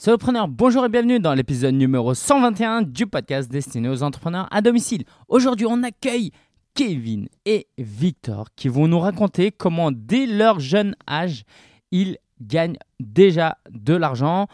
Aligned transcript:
Solopreneur, 0.00 0.46
bonjour 0.46 0.84
et 0.84 0.88
bienvenue 0.88 1.18
dans 1.18 1.34
l'épisode 1.34 1.74
numéro 1.74 2.14
121 2.14 2.82
du 2.82 3.08
podcast 3.08 3.50
destiné 3.50 3.88
aux 3.88 4.04
entrepreneurs 4.04 4.46
à 4.52 4.62
domicile. 4.62 5.02
Aujourd'hui, 5.26 5.66
on 5.68 5.82
accueille 5.82 6.30
Kevin 6.72 7.28
et 7.44 7.66
Victor 7.78 8.46
qui 8.54 8.68
vont 8.68 8.86
nous 8.86 9.00
raconter 9.00 9.50
comment 9.50 9.90
dès 9.90 10.26
leur 10.26 10.60
jeune 10.60 10.94
âge, 11.10 11.42
ils 11.90 12.16
gagnent 12.40 12.78
déjà 13.00 13.58
de 13.70 13.92
l'argent. 13.92 14.46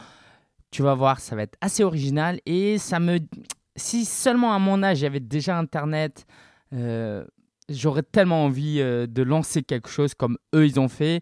Tu 0.70 0.80
vas 0.80 0.94
voir, 0.94 1.20
ça 1.20 1.36
va 1.36 1.42
être 1.42 1.58
assez 1.60 1.84
original 1.84 2.40
et 2.46 2.78
ça 2.78 2.98
me... 2.98 3.18
Si 3.76 4.06
seulement 4.06 4.54
à 4.54 4.58
mon 4.58 4.82
âge, 4.82 5.00
j'avais 5.00 5.20
déjà 5.20 5.58
Internet, 5.58 6.24
euh, 6.72 7.22
j'aurais 7.68 8.02
tellement 8.02 8.46
envie 8.46 8.80
euh, 8.80 9.06
de 9.06 9.22
lancer 9.22 9.62
quelque 9.62 9.90
chose 9.90 10.14
comme 10.14 10.38
eux, 10.54 10.64
ils 10.64 10.80
ont 10.80 10.88
fait. 10.88 11.20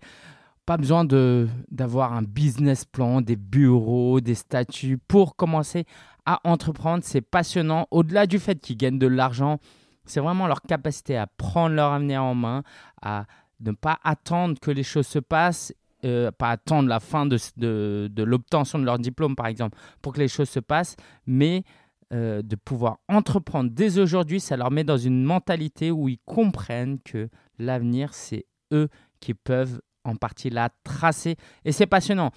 Pas 0.65 0.77
besoin 0.77 1.05
d'avoir 1.05 2.13
un 2.13 2.23
business 2.23 2.85
plan, 2.85 3.21
des 3.21 3.37
bureaux, 3.37 4.21
des 4.21 4.37
statuts 4.37 4.99
pour 4.99 5.35
commencer 5.35 5.84
à 6.25 6.41
entreprendre. 6.45 7.03
C'est 7.05 7.20
passionnant. 7.20 7.89
Au-delà 7.91 8.27
du 8.27 8.39
fait 8.39 8.61
qu'ils 8.61 8.77
gagnent 8.77 8.98
de 8.98 9.09
l'argent, 9.09 9.59
c'est 10.05 10.20
vraiment 10.20 10.47
leur 10.47 10.62
capacité 10.62 11.17
à 11.17 11.27
prendre 11.27 11.75
leur 11.75 11.93
avenir 11.93 12.23
en 12.23 12.34
main, 12.34 12.62
à 13.01 13.27
ne 13.61 13.73
pas 13.73 13.98
attendre 14.05 14.59
que 14.61 14.70
les 14.70 14.83
choses 14.83 15.06
se 15.06 15.19
passent, 15.19 15.73
euh, 16.05 16.30
pas 16.33 16.51
attendre 16.51 16.89
la 16.89 17.01
fin 17.01 17.27
de, 17.27 17.39
de, 17.56 18.09
de 18.11 18.23
l'obtention 18.23 18.79
de 18.79 18.84
leur 18.84 18.98
diplôme, 18.98 19.37
par 19.37 19.47
exemple, 19.47 19.79
pour 20.01 20.12
que 20.12 20.19
les 20.19 20.29
choses 20.29 20.51
se 20.51 20.61
passent, 20.61 20.97
mais 21.27 21.65
euh, 22.12 22.42
de 22.42 22.56
pouvoir 22.56 22.98
entreprendre 23.09 23.70
dès 23.73 23.98
aujourd'hui. 23.98 24.39
Ça 24.39 24.56
leur 24.56 24.70
met 24.70 24.84
dans 24.84 24.98
une 24.98 25.25
mentalité 25.25 25.91
où 25.91 26.09
ils 26.09 26.19
comprennent 26.27 26.98
que 27.01 27.31
l'avenir, 27.59 28.12
c'est 28.15 28.47
eux 28.73 28.89
qui 29.20 29.34
peuvent 29.34 29.81
en 30.05 30.16
partie 30.16 30.51
la 30.51 30.70
tracer. 30.84 31.37
Et 31.65 31.73
c'est 31.73 31.87
passionnant. 31.87 32.30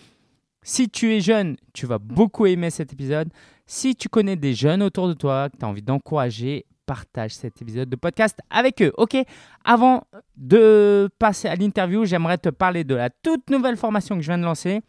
Si 0.61 0.89
tu 0.89 1.13
es 1.13 1.21
jeune, 1.21 1.57
tu 1.73 1.85
vas 1.85 1.99
beaucoup 1.99 2.45
aimer 2.45 2.69
cet 2.69 2.91
épisode. 2.91 3.29
Si 3.67 3.95
tu 3.95 4.09
connais 4.09 4.35
des 4.35 4.53
jeunes 4.53 4.81
autour 4.81 5.07
de 5.07 5.13
toi, 5.13 5.49
que 5.49 5.57
tu 5.57 5.65
as 5.65 5.67
envie 5.67 5.81
d'encourager, 5.81 6.65
partage 6.85 7.31
cet 7.31 7.61
épisode 7.61 7.89
de 7.89 7.95
podcast 7.95 8.39
avec 8.49 8.81
eux. 8.81 8.91
Ok? 8.97 9.17
Avant 9.63 10.07
de 10.35 11.09
passer 11.19 11.47
à 11.47 11.55
l'interview, 11.55 12.05
j'aimerais 12.05 12.37
te 12.37 12.49
parler 12.49 12.83
de 12.83 12.95
la 12.95 13.09
toute 13.09 13.49
nouvelle 13.49 13.77
formation 13.77 14.15
que 14.15 14.21
je 14.21 14.27
viens 14.27 14.37
de 14.37 14.43
lancer. 14.43 14.81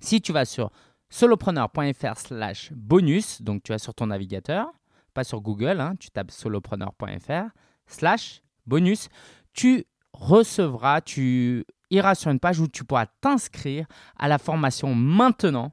Si 0.00 0.20
tu 0.20 0.32
vas 0.32 0.44
sur 0.44 0.70
solopreneur.fr 1.10 2.16
slash 2.16 2.72
bonus, 2.72 3.42
donc 3.42 3.62
tu 3.62 3.72
vas 3.72 3.78
sur 3.78 3.94
ton 3.94 4.08
navigateur, 4.08 4.72
pas 5.12 5.24
sur 5.24 5.40
Google, 5.40 5.80
hein, 5.80 5.94
tu 5.98 6.10
tapes 6.10 6.30
solopreneur.fr 6.30 7.50
slash 7.86 8.42
bonus, 8.66 9.08
tu 9.52 9.84
recevras, 10.14 11.00
tu 11.00 11.64
iras 11.90 12.14
sur 12.14 12.30
une 12.30 12.40
page 12.40 12.60
où 12.60 12.68
tu 12.68 12.84
pourras 12.84 13.06
t'inscrire 13.20 13.86
à 14.18 14.28
la 14.28 14.38
formation 14.38 14.94
maintenant 14.94 15.72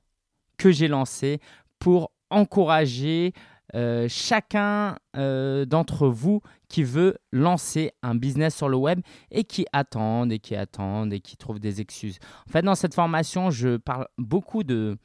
que 0.58 0.72
j'ai 0.72 0.88
lancée 0.88 1.40
pour 1.80 2.12
encourager 2.30 3.34
euh, 3.74 4.08
chacun 4.10 4.98
euh, 5.16 5.66
d'entre 5.66 6.08
vous 6.08 6.42
qui 6.68 6.84
veut 6.84 7.18
lancer 7.32 7.92
un 8.04 8.16
business 8.16 8.56
sur 8.56 8.68
le 8.68 8.76
web 8.76 9.00
et 9.30 9.44
qui 9.44 9.66
attendent 9.72 10.32
et 10.32 10.40
qui 10.40 10.56
attendent 10.56 11.14
et 11.14 11.22
qui 11.22 11.38
trouvent 11.38 11.60
des 11.60 11.80
excuses. 11.80 12.18
En 12.48 12.52
fait, 12.52 12.64
dans 12.64 12.76
cette 12.76 12.94
formation, 12.94 13.50
je 13.50 13.78
parle 13.78 14.08
beaucoup 14.18 14.64
de 14.64 14.98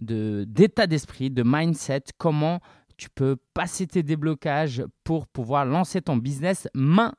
d'état 0.00 0.86
d'esprit, 0.86 1.28
de 1.28 1.42
mindset, 1.44 2.04
comment 2.18 2.60
tu 2.96 3.10
peux 3.10 3.36
passer 3.52 3.84
tes 3.88 4.04
déblocages 4.04 4.84
pour 5.02 5.26
pouvoir 5.26 5.64
lancer 5.64 6.00
ton 6.00 6.16
business 6.16 6.68
maintenant 6.72 7.14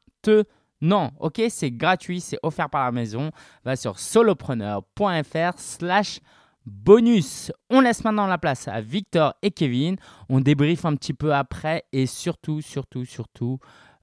non, 0.81 1.11
ok, 1.19 1.41
c'est 1.49 1.71
gratuit, 1.71 2.21
c'est 2.21 2.39
offert 2.41 2.69
par 2.69 2.85
la 2.85 2.91
maison. 2.91 3.31
Va 3.65 3.75
sur 3.75 3.99
solopreneur.fr 3.99 5.57
slash 5.57 6.19
bonus. 6.65 7.51
On 7.69 7.81
laisse 7.81 8.03
maintenant 8.03 8.27
la 8.27 8.37
place 8.37 8.67
à 8.67 8.79
Victor 8.79 9.33
et 9.41 9.51
Kevin. 9.51 9.97
On 10.29 10.39
débriefe 10.39 10.85
un 10.85 10.95
petit 10.95 11.13
peu 11.13 11.33
après 11.33 11.83
et 11.91 12.05
surtout, 12.05 12.61
surtout, 12.61 13.05
surtout, 13.05 13.59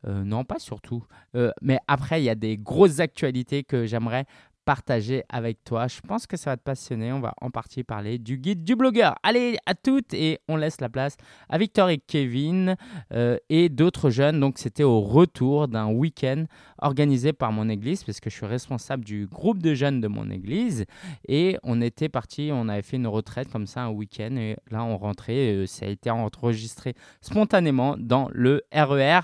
euh, 0.06 0.22
non 0.22 0.44
pas 0.44 0.58
surtout, 0.58 1.04
euh, 1.34 1.50
mais 1.62 1.78
après 1.88 2.20
il 2.20 2.25
y 2.25 2.31
a 2.31 2.34
des 2.34 2.59
grosses 2.59 3.00
actualités 3.00 3.65
que 3.65 3.86
j'aimerais 3.86 4.26
partager 4.66 5.22
avec 5.28 5.62
toi. 5.65 5.87
Je 5.87 6.00
pense 6.00 6.27
que 6.27 6.37
ça 6.37 6.50
va 6.50 6.56
te 6.56 6.62
passionner. 6.62 7.12
On 7.12 7.21
va 7.21 7.32
en 7.41 7.50
partie 7.50 7.84
parler 7.84 8.19
du 8.19 8.37
guide 8.37 8.65
du 8.65 8.75
blogueur. 8.75 9.15
Allez, 9.22 9.56
à 9.65 9.75
toutes 9.75 10.12
et 10.12 10.41
on 10.49 10.56
laisse 10.56 10.81
la 10.81 10.88
place 10.88 11.16
à 11.49 11.56
Victor 11.56 11.88
et 11.88 11.99
Kevin 11.99 12.77
euh, 13.12 13.38
et 13.49 13.69
d'autres 13.69 14.10
jeunes. 14.10 14.41
Donc, 14.41 14.59
c'était 14.59 14.82
au 14.82 15.00
retour 15.00 15.69
d'un 15.69 15.87
week-end 15.87 16.44
organisé 16.82 17.32
par 17.32 17.53
mon 17.53 17.69
église 17.69 18.03
parce 18.03 18.19
que 18.19 18.28
je 18.28 18.34
suis 18.34 18.47
responsable 18.47 19.04
du 19.04 19.27
groupe 19.27 19.62
de 19.62 19.72
jeunes 19.72 20.00
de 20.00 20.09
mon 20.09 20.28
église. 20.31 20.84
Et 21.28 21.56
on 21.62 21.81
était 21.81 22.09
parti, 22.09 22.50
on 22.53 22.69
avait 22.69 22.83
fait 22.83 22.97
une 22.97 23.06
retraite 23.06 23.50
comme 23.50 23.69
ça 23.69 23.83
un 23.83 23.91
week-end 23.91 24.34
et 24.37 24.56
là, 24.71 24.84
on 24.84 24.98
rentrait. 24.98 25.54
Euh, 25.54 25.66
ça 25.66 25.87
a 25.87 25.88
été 25.88 26.10
enregistré 26.10 26.94
spontanément 27.21 27.94
dans 27.97 28.28
le 28.33 28.62
RER. 28.72 29.21
E 29.21 29.22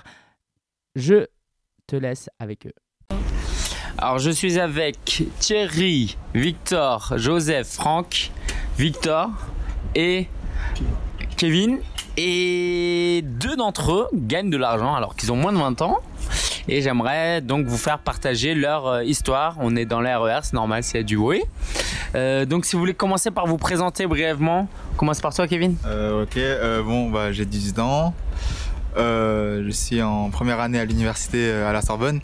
je 0.95 1.25
te 1.85 1.97
laisse 1.97 2.29
avec 2.39 2.65
eux. 2.65 2.82
Alors 4.05 4.19
je 4.19 4.31
suis 4.31 4.59
avec 4.59 5.23
Thierry, 5.39 6.17
Victor, 6.35 7.13
Joseph, 7.15 7.69
Franck, 7.69 8.31
Victor 8.77 9.29
et 9.95 10.27
Kevin. 11.37 11.77
Et 12.17 13.23
deux 13.23 13.55
d'entre 13.55 13.93
eux 13.93 14.07
gagnent 14.13 14.49
de 14.49 14.57
l'argent 14.57 14.93
alors 14.93 15.15
qu'ils 15.15 15.31
ont 15.31 15.37
moins 15.37 15.53
de 15.53 15.57
20 15.57 15.81
ans. 15.83 15.99
Et 16.67 16.81
j'aimerais 16.81 17.39
donc 17.39 17.65
vous 17.65 17.77
faire 17.77 17.97
partager 17.97 18.55
leur 18.55 18.87
euh, 18.87 19.03
histoire. 19.05 19.55
On 19.61 19.73
est 19.77 19.85
dans 19.85 20.01
l'RER, 20.01 20.41
c'est 20.43 20.53
normal, 20.53 20.83
c'est 20.83 21.05
du 21.05 21.15
bruit. 21.15 21.43
Euh, 22.13 22.45
donc 22.45 22.65
si 22.65 22.75
vous 22.75 22.81
voulez 22.81 22.93
commencer 22.93 23.31
par 23.31 23.47
vous 23.47 23.57
présenter 23.57 24.05
brièvement, 24.05 24.67
commence 24.97 25.21
par 25.21 25.33
toi 25.33 25.47
Kevin. 25.47 25.77
Euh, 25.85 26.23
ok, 26.23 26.83
bon, 26.85 27.09
bah, 27.09 27.31
j'ai 27.31 27.45
18 27.45 27.79
ans. 27.79 28.13
je 28.97 29.71
suis 29.71 30.01
en 30.01 30.29
première 30.29 30.59
année 30.59 30.81
à 30.81 30.83
l'université 30.83 31.53
à 31.53 31.71
la 31.71 31.81
Sorbonne. 31.81 32.19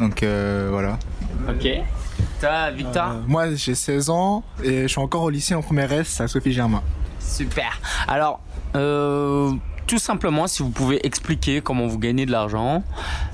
Donc 0.00 0.22
euh, 0.22 0.68
voilà. 0.70 0.98
Ok. 1.48 1.68
Toi, 2.40 2.70
Victor 2.70 3.10
euh, 3.10 3.20
Moi, 3.26 3.54
j'ai 3.54 3.74
16 3.74 4.10
ans 4.10 4.42
et 4.62 4.82
je 4.82 4.88
suis 4.88 5.00
encore 5.00 5.22
au 5.22 5.30
lycée 5.30 5.54
en 5.54 5.62
première 5.62 5.92
S 5.92 6.20
à 6.20 6.28
Sophie 6.28 6.52
Germain. 6.52 6.82
Super. 7.18 7.80
Alors, 8.06 8.40
euh, 8.74 9.52
tout 9.86 9.98
simplement, 9.98 10.46
si 10.46 10.62
vous 10.62 10.70
pouvez 10.70 11.04
expliquer 11.06 11.60
comment 11.60 11.86
vous 11.86 11.98
gagnez 11.98 12.26
de 12.26 12.30
l'argent, 12.32 12.82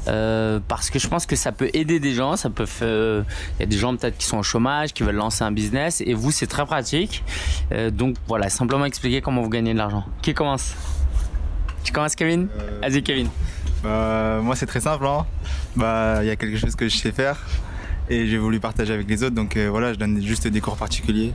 parce 0.04 0.90
que 0.90 0.98
je 0.98 1.08
pense 1.08 1.26
que 1.26 1.36
ça 1.36 1.50
peut 1.52 1.70
aider 1.72 1.98
des 1.98 2.14
gens. 2.14 2.36
Ça 2.36 2.50
peut, 2.50 2.66
il 2.80 3.60
y 3.60 3.62
a 3.62 3.66
des 3.66 3.76
gens 3.76 3.96
peut-être 3.96 4.18
qui 4.18 4.26
sont 4.26 4.38
au 4.38 4.42
chômage, 4.42 4.92
qui 4.92 5.02
veulent 5.02 5.16
lancer 5.16 5.44
un 5.44 5.52
business, 5.52 6.00
et 6.00 6.14
vous, 6.14 6.30
c'est 6.30 6.46
très 6.46 6.66
pratique. 6.66 7.24
donc 7.92 8.16
voilà, 8.28 8.50
simplement 8.50 8.84
expliquer 8.84 9.20
comment 9.20 9.42
vous 9.42 9.50
gagnez 9.50 9.72
de 9.72 9.78
l'argent. 9.78 10.04
Qui 10.20 10.34
commence? 10.34 10.74
Tu 11.84 11.92
commences, 11.92 12.14
Kevin? 12.14 12.48
Vas-y, 12.82 13.02
Kevin. 13.02 13.28
Bah, 13.82 14.41
moi, 14.43 14.56
c'est 14.56 14.66
très 14.66 14.81
simple. 14.81 15.06
Hein. 15.06 15.26
Bah, 15.76 16.19
il 16.22 16.26
y 16.26 16.31
a 16.31 16.37
quelque 16.37 16.56
chose 16.56 16.76
que 16.76 16.88
je 16.88 16.97
sais 16.97 17.12
faire 17.12 17.38
et 18.09 18.26
j'ai 18.26 18.38
voulu 18.38 18.60
partager 18.60 18.93
avec 18.93 19.09
les 19.09 19.22
autres. 19.22 19.34
Donc 19.34 19.56
euh, 19.56 19.69
voilà, 19.70 19.93
je 19.93 19.98
donne 19.98 20.20
juste 20.22 20.47
des 20.47 20.60
cours 20.60 20.76
particuliers 20.76 21.32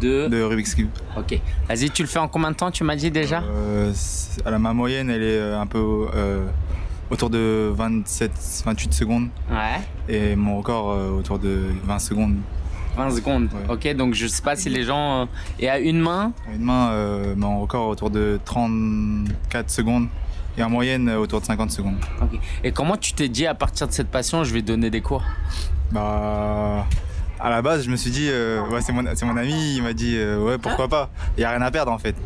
de, 0.00 0.28
de 0.28 0.42
Rubik's 0.42 0.74
Cube. 0.74 0.88
Ok. 1.16 1.40
Vas-y, 1.68 1.90
tu 1.90 2.02
le 2.02 2.08
fais 2.08 2.18
en 2.18 2.28
combien 2.28 2.50
de 2.50 2.56
temps 2.56 2.70
Tu 2.70 2.84
m'as 2.84 2.96
dit 2.96 3.10
déjà 3.10 3.42
euh, 3.42 3.92
Alors, 4.44 4.60
ma 4.60 4.72
moyenne, 4.72 5.10
elle 5.10 5.22
est 5.22 5.38
euh, 5.38 5.60
un 5.60 5.66
peu 5.66 6.06
autour 7.10 7.30
de 7.30 7.72
27-28 7.76 8.92
secondes. 8.92 9.28
Ouais. 9.50 9.80
Et 10.08 10.36
mon 10.36 10.58
record 10.58 10.86
autour 11.14 11.38
de 11.38 11.66
20 11.84 11.98
secondes. 11.98 12.36
20 12.96 13.10
secondes. 13.10 13.48
Ok, 13.68 13.94
donc 13.94 14.14
je 14.14 14.26
sais 14.26 14.42
pas 14.42 14.56
si 14.56 14.70
les 14.70 14.82
gens. 14.82 15.28
Et 15.60 15.68
à 15.68 15.78
une 15.78 16.00
main 16.00 16.32
À 16.50 16.54
une 16.54 16.62
main, 16.62 17.34
mon 17.36 17.60
record 17.60 17.88
autour 17.88 18.10
de 18.10 18.40
34 18.44 19.70
secondes 19.70 20.08
et 20.58 20.62
en 20.62 20.70
moyenne 20.70 21.08
euh, 21.08 21.18
autour 21.18 21.40
de 21.40 21.46
50 21.46 21.70
secondes. 21.70 21.96
Et 22.64 22.72
comment 22.72 22.96
tu 22.96 23.12
t'es 23.12 23.28
dit 23.28 23.46
à 23.46 23.54
partir 23.54 23.86
de 23.86 23.92
cette 23.92 24.08
passion, 24.08 24.44
je 24.44 24.52
vais 24.52 24.62
donner 24.62 24.90
des 24.90 25.00
cours? 25.00 25.24
Bah. 25.92 26.86
À 27.38 27.50
la 27.50 27.60
base, 27.60 27.84
je 27.84 27.90
me 27.90 27.96
suis 27.96 28.10
dit, 28.10 28.28
euh, 28.30 28.66
ouais, 28.68 28.80
c'est 28.80 28.92
mon, 28.92 29.02
mon, 29.02 29.36
ami, 29.36 29.76
il 29.76 29.82
m'a 29.82 29.92
dit, 29.92 30.14
euh, 30.16 30.38
ouais, 30.42 30.58
pourquoi 30.58 30.88
pas 30.88 31.10
Il 31.36 31.40
n'y 31.40 31.44
a 31.44 31.50
rien 31.50 31.60
à 31.60 31.70
perdre 31.70 31.92
en 31.92 31.98
fait. 31.98 32.16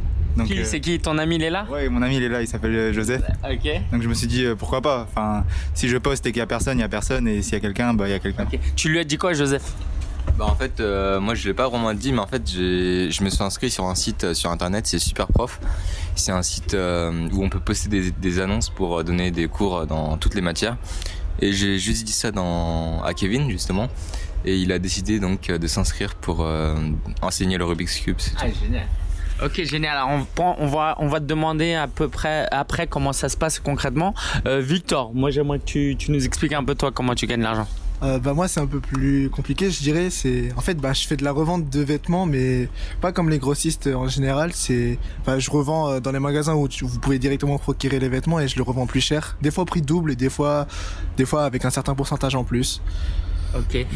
c'est 0.65 0.79
qui? 0.79 1.00
Ton 1.00 1.19
ami, 1.19 1.35
il 1.35 1.43
est 1.43 1.50
là? 1.50 1.67
Ouais, 1.69 1.88
mon 1.88 2.00
ami, 2.00 2.17
il 2.17 2.23
est 2.23 2.29
là, 2.29 2.41
il 2.41 2.47
s'appelle 2.47 2.94
Joseph. 2.94 3.23
Ok. 3.44 3.69
Donc 3.91 4.03
je 4.03 4.09
me 4.09 4.15
suis 4.15 4.29
dit, 4.29 4.47
pourquoi 4.56 4.81
pas 4.81 5.09
Enfin, 5.11 5.44
si 5.75 5.88
je 5.88 5.97
poste 5.97 6.25
et 6.27 6.31
qu'il 6.32 6.38
n'y 6.38 6.44
a 6.44 6.47
personne, 6.47 6.75
il 6.75 6.79
n'y 6.79 6.85
a 6.85 6.88
personne, 6.88 7.27
et 7.27 7.43
s'il 7.43 7.55
y 7.55 7.56
a 7.56 7.61
quelqu'un, 7.61 7.93
bah 7.93 8.06
il 8.06 8.12
y 8.12 8.15
a 8.15 8.21
quelqu'un. 8.21 8.47
Tu 8.77 8.88
lui 8.88 9.00
as 9.00 9.05
dit 9.05 9.19
quoi, 9.19 9.32
Joseph? 9.32 9.75
Bah 10.38 10.46
en 10.46 10.55
fait, 10.55 10.81
moi 11.20 11.34
je 11.34 11.46
l'ai 11.49 11.55
pas 11.55 11.69
vraiment 11.69 11.93
dit, 11.94 12.12
mais 12.12 12.20
en 12.20 12.26
fait 12.26 12.43
je 12.49 13.25
me 13.25 13.31
suis 13.31 13.43
inscrit 13.43 13.70
sur 13.70 13.84
un 13.84 13.94
site 13.94 14.34
sur 14.34 14.50
internet, 14.50 14.87
c'est 14.87 14.99
Super 14.99 15.26
Prof. 15.26 15.61
C'est 16.14 16.32
un 16.32 16.43
site 16.43 16.75
euh, 16.75 17.28
où 17.32 17.43
on 17.43 17.49
peut 17.49 17.61
poster 17.61 18.12
des, 18.12 18.40
annonces 18.40 18.69
pour 18.69 18.99
euh, 18.99 19.02
donner 19.02 19.31
des 19.31 19.49
cours 19.49 19.87
dans 19.87 20.17
toutes 20.17 20.34
les 20.34 20.40
matières. 20.40 20.76
Et 21.40 21.52
j'ai 21.52 21.78
juste 21.78 22.05
dit 22.05 22.12
ça 22.12 22.31
dans, 22.31 23.02
à 23.02 23.14
Kevin 23.14 23.50
justement. 23.50 23.88
Et 24.44 24.56
il 24.56 24.72
a 24.72 24.78
décidé 24.78 25.19
donc 25.20 25.49
euh, 25.49 25.58
de 25.58 25.67
s'inscrire 25.67 26.14
pour 26.14 26.46
enseigner 27.22 27.58
le 27.58 27.64
Rubik's 27.64 28.00
Cube. 28.00 28.19
Ah, 28.38 28.46
génial. 28.49 28.87
Ok, 29.43 29.62
génial. 29.64 29.96
Alors, 29.96 30.26
on, 30.58 30.67
va, 30.67 30.96
on 30.99 31.08
va 31.08 31.20
te 31.20 31.25
demander 31.25 31.72
à 31.72 31.88
peu 31.88 32.08
près 32.08 32.46
après 32.50 32.87
comment 32.87 33.14
ça 33.14 33.31
se 33.31 33.38
passe 33.38 33.58
concrètement. 33.58 34.14
Victor, 34.44 35.14
moi 35.14 35.31
j'aimerais 35.31 35.58
que 35.58 35.64
tu, 35.64 35.96
tu, 35.99 36.11
nous 36.11 36.26
expliques 36.26 36.52
un 36.52 36.64
peu 36.64 36.75
toi 36.75 36.90
comment 36.93 37.14
tu 37.14 37.26
gagnes 37.26 37.43
l'argent. 37.43 37.67
Euh, 38.02 38.19
bah 38.19 38.32
moi 38.32 38.49
c'est 38.49 38.61
un 38.61 38.67
peu 38.67 38.81
plus 38.81 39.29
compliqué 39.31 39.70
je 39.70 39.81
dirais. 39.81 40.11
C'est 40.11 40.52
en 40.56 40.61
fait 40.61 40.75
bah 40.75 40.93
je 40.93 41.06
fais 41.06 41.17
de 41.17 41.25
la 41.25 41.32
revente 41.32 41.69
de 41.69 41.81
vêtements 41.81 42.26
mais 42.26 42.69
pas 43.00 43.12
comme 43.12 43.29
les 43.29 43.38
grossistes 43.38 43.88
en 43.88 44.08
général. 44.08 44.52
C'est 44.55 44.99
bah, 45.26 45.38
je 45.38 45.50
revends 45.50 45.91
euh, 45.91 46.00
dans 46.00 46.12
les 46.12 46.20
magasins 46.20 46.55
où 46.55 46.69
vous 46.82 46.99
pouvez 46.99 47.19
directement 47.19 47.58
procurer 47.58 47.99
les 47.99 48.08
vêtements 48.08 48.41
et 48.41 48.49
je 48.49 48.56
le 48.56 48.62
revends 48.62 48.87
plus 48.87 49.00
cher. 49.00 49.37
Des 49.43 49.50
fois 49.50 49.64
prix 49.64 49.82
double 49.82 50.12
et 50.12 50.17
des 50.17 50.31
fois 50.31 50.67
des 51.17 51.26
fois 51.26 51.44
avec 51.44 51.64
un 51.64 51.70
certain 51.70 51.94
pourcentage 51.94 52.35
en 52.35 52.44
plus. 52.44 52.81
Ok. 53.56 53.87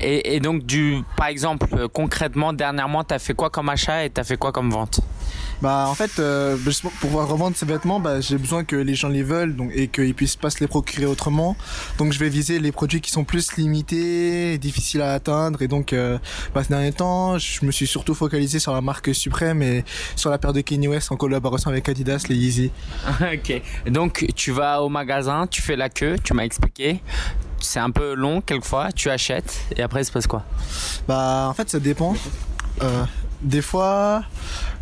Et, 0.00 0.34
et 0.34 0.40
donc, 0.40 0.64
du, 0.64 1.02
par 1.16 1.26
exemple, 1.26 1.66
euh, 1.74 1.86
concrètement, 1.86 2.52
dernièrement, 2.52 3.04
tu 3.04 3.14
as 3.14 3.18
fait 3.18 3.34
quoi 3.34 3.50
comme 3.50 3.68
achat 3.68 4.04
et 4.04 4.10
tu 4.10 4.20
as 4.20 4.24
fait 4.24 4.36
quoi 4.36 4.50
comme 4.50 4.70
vente? 4.70 5.00
Bah 5.62 5.86
en 5.88 5.94
fait 5.94 6.18
euh, 6.18 6.56
pour 6.82 6.92
pouvoir 6.92 7.28
revendre 7.28 7.56
ces 7.56 7.64
vêtements 7.64 8.00
bah, 8.00 8.20
j'ai 8.20 8.36
besoin 8.36 8.64
que 8.64 8.76
les 8.76 8.94
gens 8.94 9.08
les 9.08 9.22
veulent 9.22 9.56
donc 9.56 9.70
et 9.74 9.88
qu'ils 9.88 10.14
puissent 10.14 10.36
pas 10.36 10.50
se 10.50 10.60
les 10.60 10.66
procurer 10.66 11.06
autrement 11.06 11.56
donc 11.98 12.12
je 12.12 12.18
vais 12.18 12.28
viser 12.28 12.58
les 12.58 12.72
produits 12.72 13.00
qui 13.00 13.10
sont 13.10 13.24
plus 13.24 13.56
limités 13.56 14.58
difficiles 14.58 15.00
à 15.00 15.12
atteindre 15.12 15.62
et 15.62 15.68
donc 15.68 15.92
euh, 15.92 16.18
bah, 16.54 16.62
ces 16.62 16.70
derniers 16.70 16.92
temps 16.92 17.38
je 17.38 17.64
me 17.64 17.70
suis 17.70 17.86
surtout 17.86 18.14
focalisé 18.14 18.58
sur 18.58 18.74
la 18.74 18.80
marque 18.80 19.14
Suprême 19.14 19.62
et 19.62 19.84
sur 20.16 20.30
la 20.30 20.38
paire 20.38 20.52
de 20.52 20.60
Kanye 20.60 20.88
West 20.88 21.12
en 21.12 21.16
collaboration 21.16 21.70
avec 21.70 21.88
Adidas 21.88 22.24
les 22.28 22.36
Yeezy 22.36 22.70
Ok. 23.20 23.62
Donc, 23.86 24.26
tu 24.34 24.50
vas 24.52 24.82
au 24.82 24.88
magasin, 24.88 25.46
tu 25.46 25.62
fais 25.62 25.76
la 25.76 25.88
queue, 25.88 26.16
tu 26.22 26.34
m'as 26.34 26.44
expliqué. 26.44 27.00
C'est 27.60 27.78
un 27.78 27.90
peu 27.90 28.14
long 28.14 28.40
quelquefois, 28.40 28.90
tu 28.92 29.08
achètes 29.08 29.60
et 29.76 29.82
après, 29.82 30.02
il 30.02 30.04
se 30.04 30.12
passe 30.12 30.26
quoi? 30.26 30.44
Bah 31.06 31.46
en 31.48 31.54
fait 31.54 31.70
ça 31.70 31.78
dépend. 31.78 32.14
Euh, 32.82 33.04
des 33.42 33.62
fois, 33.62 34.22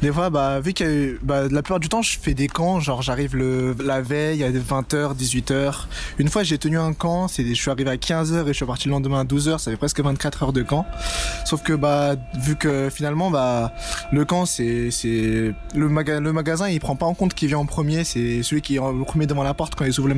des 0.02 0.12
fois 0.12 0.28
bah 0.30 0.60
vu 0.60 0.72
eu, 0.80 1.18
bah, 1.22 1.42
la 1.50 1.62
plupart 1.62 1.80
du 1.80 1.88
temps 1.88 2.02
je 2.02 2.18
fais 2.18 2.34
des 2.34 2.48
camps, 2.48 2.80
genre 2.80 3.02
j'arrive 3.02 3.36
le 3.36 3.74
la 3.84 4.00
veille 4.02 4.44
à 4.44 4.50
20h, 4.50 5.16
18h. 5.16 5.84
Une 6.18 6.28
fois 6.28 6.42
j'ai 6.42 6.58
tenu 6.58 6.78
un 6.78 6.92
camp, 6.92 7.26
c'est 7.28 7.44
je 7.46 7.54
suis 7.54 7.70
arrivé 7.70 7.90
à 7.90 7.96
15h 7.96 8.44
et 8.44 8.48
je 8.48 8.52
suis 8.52 8.66
parti 8.66 8.86
le 8.88 8.92
lendemain 8.92 9.20
à 9.20 9.24
12h, 9.24 9.58
ça 9.58 9.70
fait 9.70 9.76
presque 9.76 10.00
24 10.00 10.42
heures 10.42 10.52
de 10.52 10.62
camp. 10.62 10.86
Sauf 11.44 11.62
que 11.62 11.72
bah 11.72 12.16
vu 12.38 12.56
que 12.56 12.90
finalement 12.90 13.30
bah 13.30 13.72
le 14.12 14.24
camp 14.24 14.46
c'est 14.46 14.90
c'est 14.90 15.54
le, 15.74 15.88
maga- 15.88 16.20
le 16.20 16.32
magasin 16.32 16.68
il 16.68 16.80
prend 16.80 16.96
pas 16.96 17.06
en 17.06 17.14
compte 17.14 17.34
qui 17.34 17.46
vient 17.46 17.58
en 17.58 17.66
premier, 17.66 18.04
c'est 18.04 18.42
celui 18.42 18.62
qui 18.62 18.76
est 18.76 18.78
en- 18.78 19.04
premier 19.04 19.26
devant 19.26 19.42
la 19.42 19.54
porte 19.54 19.74
quand 19.74 19.84
ils 19.84 19.98
ouvrent 19.98 20.10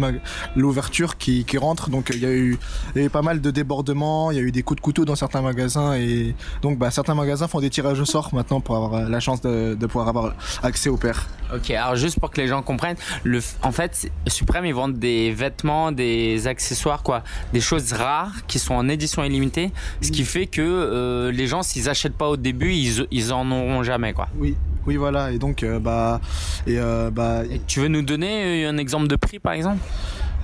l'ouverture 0.56 1.16
qui, 1.16 1.44
qui 1.44 1.58
rentre. 1.58 1.90
Donc 1.90 2.10
il 2.14 2.20
y 2.20 2.26
a 2.26 2.30
eu 2.32 2.58
il 2.94 3.00
y 3.00 3.04
a 3.04 3.06
eu 3.06 3.10
pas 3.10 3.22
mal 3.22 3.40
de 3.40 3.50
débordements, 3.50 4.30
il 4.30 4.36
y 4.36 4.40
a 4.40 4.42
eu 4.42 4.52
des 4.52 4.62
coups 4.62 4.76
de 4.80 4.82
couteau 4.82 5.04
dans 5.04 5.16
certains 5.16 5.42
magasins 5.42 5.94
et 5.94 6.34
donc 6.60 6.78
bah, 6.78 6.90
certains 6.90 7.14
magasins 7.14 7.48
font 7.48 7.60
des 7.60 7.70
tirages 7.70 8.00
au 8.00 8.04
sort 8.04 8.31
maintenant 8.32 8.60
pour 8.60 8.76
avoir 8.76 8.94
euh, 8.94 9.08
la 9.08 9.20
chance 9.20 9.40
de, 9.40 9.74
de 9.74 9.86
pouvoir 9.86 10.08
avoir 10.08 10.34
accès 10.62 10.88
aux 10.88 10.96
paires. 10.96 11.26
Ok, 11.54 11.70
alors 11.70 11.96
juste 11.96 12.18
pour 12.18 12.30
que 12.30 12.40
les 12.40 12.48
gens 12.48 12.62
comprennent, 12.62 12.96
le, 13.24 13.40
en 13.62 13.72
fait, 13.72 14.10
Suprême, 14.26 14.64
ils 14.64 14.74
vendent 14.74 14.98
des 14.98 15.32
vêtements, 15.32 15.92
des 15.92 16.46
accessoires, 16.46 17.02
quoi, 17.02 17.22
des 17.52 17.60
choses 17.60 17.92
rares 17.92 18.46
qui 18.46 18.58
sont 18.58 18.74
en 18.74 18.88
édition 18.88 19.22
illimitée, 19.22 19.70
ce 20.00 20.10
qui 20.10 20.24
fait 20.24 20.46
que 20.46 20.62
euh, 20.62 21.30
les 21.30 21.46
gens, 21.46 21.62
s'ils 21.62 21.88
achètent 21.90 22.16
pas 22.16 22.28
au 22.28 22.36
début, 22.38 22.72
ils, 22.72 23.06
ils 23.10 23.32
en 23.32 23.50
auront 23.50 23.82
jamais, 23.82 24.12
quoi. 24.12 24.28
Oui. 24.36 24.56
Oui 24.84 24.96
voilà 24.96 25.30
et 25.30 25.38
donc 25.38 25.62
euh, 25.62 25.78
bah 25.78 26.20
et 26.66 26.76
euh, 26.76 27.08
bah, 27.12 27.44
Et 27.48 27.60
tu 27.68 27.78
veux 27.78 27.86
nous 27.86 28.02
donner 28.02 28.66
un 28.66 28.78
exemple 28.78 29.06
de 29.06 29.14
prix, 29.14 29.38
par 29.38 29.52
exemple? 29.52 29.78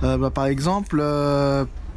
Bah, 0.01 0.31
par 0.33 0.45
exemple 0.45 1.03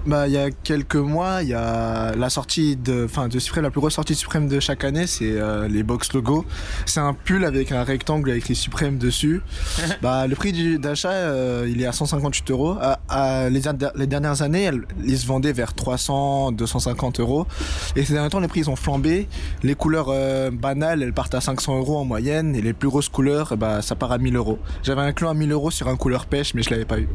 bah 0.06 0.26
il 0.26 0.34
y 0.34 0.38
a 0.38 0.50
quelques 0.50 0.96
mois 0.96 1.43
il 1.43 1.49
y 1.49 1.54
a 1.54 2.14
la 2.16 2.31
sortie 2.31 2.76
de 2.76 3.04
enfin 3.04 3.28
de 3.28 3.38
Supreme 3.38 3.62
la 3.64 3.70
plus 3.70 3.81
grosse 3.81 3.94
sortie 3.94 4.14
de 4.14 4.19
Supreme 4.19 4.49
de 4.49 4.58
chaque 4.58 4.84
année 4.84 5.06
c'est 5.06 5.31
euh, 5.32 5.69
les 5.69 5.82
box 5.82 6.12
logo. 6.12 6.44
C'est 6.87 7.00
un 7.00 7.14
pull 7.14 7.44
avec 7.44 7.72
un 7.72 7.84
rectangle 7.84 8.31
avec 8.31 8.49
les 8.49 8.54
Supreme 8.54 8.99
dessus. 8.99 9.40
Bah 10.02 10.26
le 10.26 10.34
prix 10.34 10.78
d'achat 10.78 11.10
euh, 11.10 11.69
il 11.70 11.81
est 11.81 11.87
à 11.87 11.93
158 11.93 12.50
euros. 12.50 12.76
À- 12.81 12.99
à- 13.08 13.49
les, 13.50 13.60
dernières 14.06 14.43
années 14.43 14.62
elles, 14.62 14.82
ils 15.04 15.19
se 15.19 15.26
vendaient 15.26 15.52
vers 15.52 15.75
300 15.75 16.52
250 16.52 17.20
euros. 17.20 17.46
Et 17.94 18.04
ces 18.04 18.14
derniers 18.14 18.31
temps 18.31 18.40
les 18.40 18.49
prix 18.49 18.60
ils 18.60 18.70
ont 18.70 18.76
flambé. 18.76 19.28
Les 19.62 19.75
couleurs 19.75 20.08
euh, 20.08 20.50
banales 20.50 21.02
elles 21.02 21.12
partent 21.12 21.34
à 21.34 21.40
500 21.40 21.78
euros 21.78 21.99
en 21.99 22.04
moyenne. 22.04 22.56
Et 22.56 22.62
les 22.62 22.72
plus 22.72 22.88
grosses 22.88 23.08
couleurs 23.08 23.56
bah 23.56 23.82
ça 23.82 23.94
part 23.94 24.10
à 24.12 24.19
1000 24.19 24.34
euros. 24.37 24.58
J'avais 24.82 25.02
un 25.02 25.12
clan 25.12 25.31
à 25.31 25.34
1000 25.34 25.52
euros 25.52 25.70
sur 25.70 25.88
un 25.88 25.96
couleur 25.96 26.26
pêche 26.26 26.54
mais 26.54 26.62
je 26.62 26.70
l'avais 26.70 26.84
pas 26.84 26.99
eu. 26.99 27.08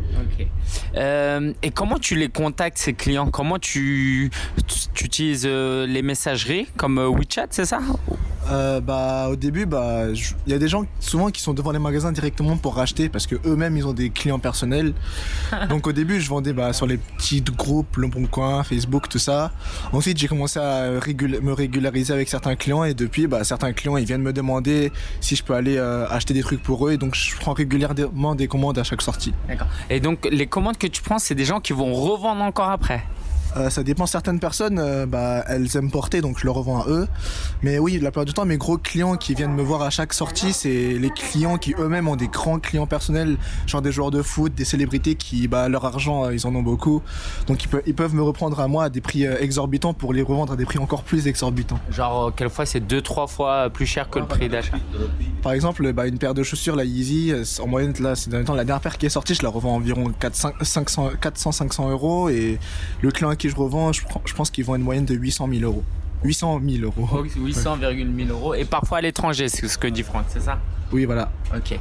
Et 1.63 1.71
comment 1.71 1.97
tu 1.97 2.15
les 2.15 2.29
contactes, 2.29 2.76
ces 2.77 2.93
clients? 2.93 3.29
Comment 3.29 3.59
tu, 3.59 4.29
tu, 4.93 5.05
utilises 5.05 5.45
euh, 5.45 5.85
les 5.85 6.01
messageries 6.01 6.67
comme 6.77 6.97
euh, 6.99 7.09
WeChat, 7.09 7.47
c'est 7.51 7.65
ça? 7.65 7.79
Euh, 8.49 8.79
bah 8.79 9.27
au 9.29 9.35
début 9.35 9.65
bah 9.65 10.05
il 10.45 10.51
y 10.51 10.55
a 10.55 10.57
des 10.57 10.67
gens 10.69 10.85
souvent 11.01 11.29
qui 11.31 11.41
sont 11.41 11.53
devant 11.53 11.71
les 11.71 11.79
magasins 11.79 12.11
directement 12.13 12.55
pour 12.55 12.75
racheter 12.75 13.09
parce 13.09 13.27
que 13.27 13.35
eux-mêmes 13.45 13.75
ils 13.75 13.85
ont 13.85 13.93
des 13.93 14.09
clients 14.09 14.39
personnels. 14.39 14.93
Donc 15.69 15.85
au 15.87 15.91
début 15.91 16.21
je 16.21 16.29
vendais 16.29 16.53
bah, 16.53 16.71
sur 16.71 16.85
les 16.87 16.97
petits 16.97 17.41
groupes 17.41 17.97
Le 17.97 18.07
Bon 18.07 18.25
Coin 18.25 18.63
Facebook 18.63 19.09
tout 19.09 19.19
ça. 19.19 19.51
Ensuite 19.91 20.17
j'ai 20.17 20.27
commencé 20.27 20.59
à 20.59 20.99
régul- 20.99 21.41
me 21.41 21.51
régulariser 21.53 22.13
avec 22.13 22.29
certains 22.29 22.55
clients 22.55 22.83
et 22.85 22.93
depuis 22.93 23.27
bah, 23.27 23.43
certains 23.43 23.73
clients 23.73 23.97
ils 23.97 24.05
viennent 24.05 24.21
me 24.23 24.33
demander 24.33 24.91
si 25.19 25.35
je 25.35 25.43
peux 25.43 25.53
aller 25.53 25.77
euh, 25.77 26.07
acheter 26.09 26.33
des 26.33 26.41
trucs 26.41 26.63
pour 26.63 26.87
eux 26.87 26.93
et 26.93 26.97
donc 26.97 27.15
je 27.15 27.35
prends 27.37 27.53
régulièrement 27.53 28.33
des 28.35 28.47
commandes 28.47 28.77
à 28.77 28.83
chaque 28.83 29.01
sortie. 29.01 29.33
D'accord. 29.47 29.67
Et 29.89 29.99
donc, 29.99 30.27
les 30.31 30.47
commandes 30.47 30.77
que 30.77 30.87
tu 30.87 31.01
prends, 31.01 31.19
c'est 31.19 31.35
des 31.35 31.45
gens 31.45 31.59
qui 31.59 31.73
vont 31.73 31.93
revendre 31.93 32.41
encore 32.43 32.69
après? 32.69 33.03
Euh, 33.55 33.69
ça 33.69 33.83
dépend 33.83 34.05
certaines 34.05 34.39
personnes 34.39 34.79
euh, 34.79 35.05
bah 35.05 35.43
elles 35.47 35.75
aiment 35.77 35.89
porter 35.89 36.21
donc 36.21 36.39
je 36.39 36.45
le 36.45 36.51
revends 36.51 36.81
à 36.81 36.89
eux. 36.89 37.07
Mais 37.63 37.79
oui 37.79 37.99
la 37.99 38.11
plupart 38.11 38.25
du 38.25 38.33
temps 38.33 38.45
mes 38.45 38.57
gros 38.57 38.77
clients 38.77 39.15
qui 39.15 39.33
viennent 39.33 39.53
me 39.53 39.61
voir 39.61 39.81
à 39.81 39.89
chaque 39.89 40.13
sortie 40.13 40.53
c'est 40.53 40.93
les 40.93 41.09
clients 41.09 41.57
qui 41.57 41.73
eux-mêmes 41.79 42.07
ont 42.07 42.15
des 42.15 42.27
grands 42.27 42.59
clients 42.59 42.87
personnels 42.87 43.37
genre 43.65 43.81
des 43.81 43.91
joueurs 43.91 44.11
de 44.11 44.21
foot 44.21 44.53
des 44.53 44.65
célébrités 44.65 45.15
qui 45.15 45.47
bah 45.47 45.69
leur 45.69 45.85
argent 45.85 46.25
euh, 46.25 46.33
ils 46.33 46.45
en 46.45 46.53
ont 46.55 46.61
beaucoup. 46.61 47.01
Donc 47.47 47.63
ils, 47.63 47.67
peuvent 47.67 47.83
ils 47.85 47.95
peuvent 47.95 48.15
me 48.15 48.21
reprendre 48.21 48.59
à 48.59 48.67
moi 48.67 48.85
à 48.85 48.89
des 48.89 49.01
prix 49.01 49.23
exorbitants 49.23 49.93
pour 49.93 50.13
les 50.13 50.21
revendre 50.21 50.53
à 50.53 50.55
des 50.55 50.65
prix 50.65 50.79
encore 50.79 51.03
plus 51.03 51.27
exorbitants. 51.27 51.79
Genre, 51.91 52.33
quelquefois, 52.35 52.65
c'est 52.65 52.79
deux, 52.79 53.01
trois 53.01 53.27
fois 53.27 53.69
plus 53.69 53.85
cher 53.85 54.09
que 54.09 54.19
le 54.19 54.25
prix 54.25 54.49
d'achat? 54.49 54.77
par 55.41 55.53
exemple 55.53 55.91
bah, 55.93 56.07
une 56.07 56.17
paire 56.17 56.33
de 56.33 56.43
chaussures 56.43 56.75
la 56.75 56.83
Yeezy 56.83 57.33
en 57.61 57.67
moyenne 57.67 57.93
là 57.99 58.15
ces 58.15 58.29
derniers 58.29 58.45
temps 58.45 58.53
la 58.53 58.65
dernière 58.65 58.81
paire 58.81 58.97
qui 58.97 59.05
est 59.05 59.09
sortie 59.09 59.33
je 59.33 59.43
la 59.43 59.49
revends 59.49 59.75
environ 59.75 60.11
4, 60.19 60.35
500 60.61 61.11
400 61.21 61.51
500 61.51 61.89
euros. 61.91 62.29
Et 62.29 62.59
le 63.01 63.11
client 63.11 63.29
qui 63.37 63.49
je 63.49 63.55
revends 63.55 63.91
je, 63.93 64.01
pense 64.35 64.51
qu'ils 64.51 64.65
vont 64.65 64.75
une 64.75 64.83
moyenne 64.83 65.05
de 65.05 65.13
800 65.13 65.47
000 65.51 65.63
euros 65.63 65.83
800 66.23 66.61
000 66.67 66.83
euros 66.83 67.23
800,000 67.37 68.31
euros. 68.31 68.55
Et 68.55 68.65
parfois 68.65 68.97
à 68.97 69.01
l'étranger, 69.01 69.49
c'est 69.49 69.67
ce 69.67 69.77
que 69.77 69.87
dit 69.87 70.01
Franck, 70.03 70.25
c'est 70.29 70.41
ça? 70.41 70.59
Oui, 70.91 71.05
voilà. 71.05 71.29
Ok. 71.55 71.77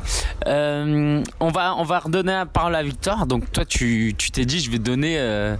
Euh, 0.47 1.23
on, 1.41 1.49
va, 1.49 1.75
on 1.77 1.85
va 1.85 2.01
redonner 2.01 2.33
la 2.33 2.45
parole 2.45 2.75
à 2.75 2.83
Victor. 2.83 3.27
Donc, 3.27 3.51
toi, 3.51 3.65
tu 3.65 4.15
tu 4.19 4.31
t'es 4.31 4.45
dit, 4.45 4.61
je 4.61 4.71
vais 4.71 4.79
donner. 4.79 5.17
euh, 5.19 5.57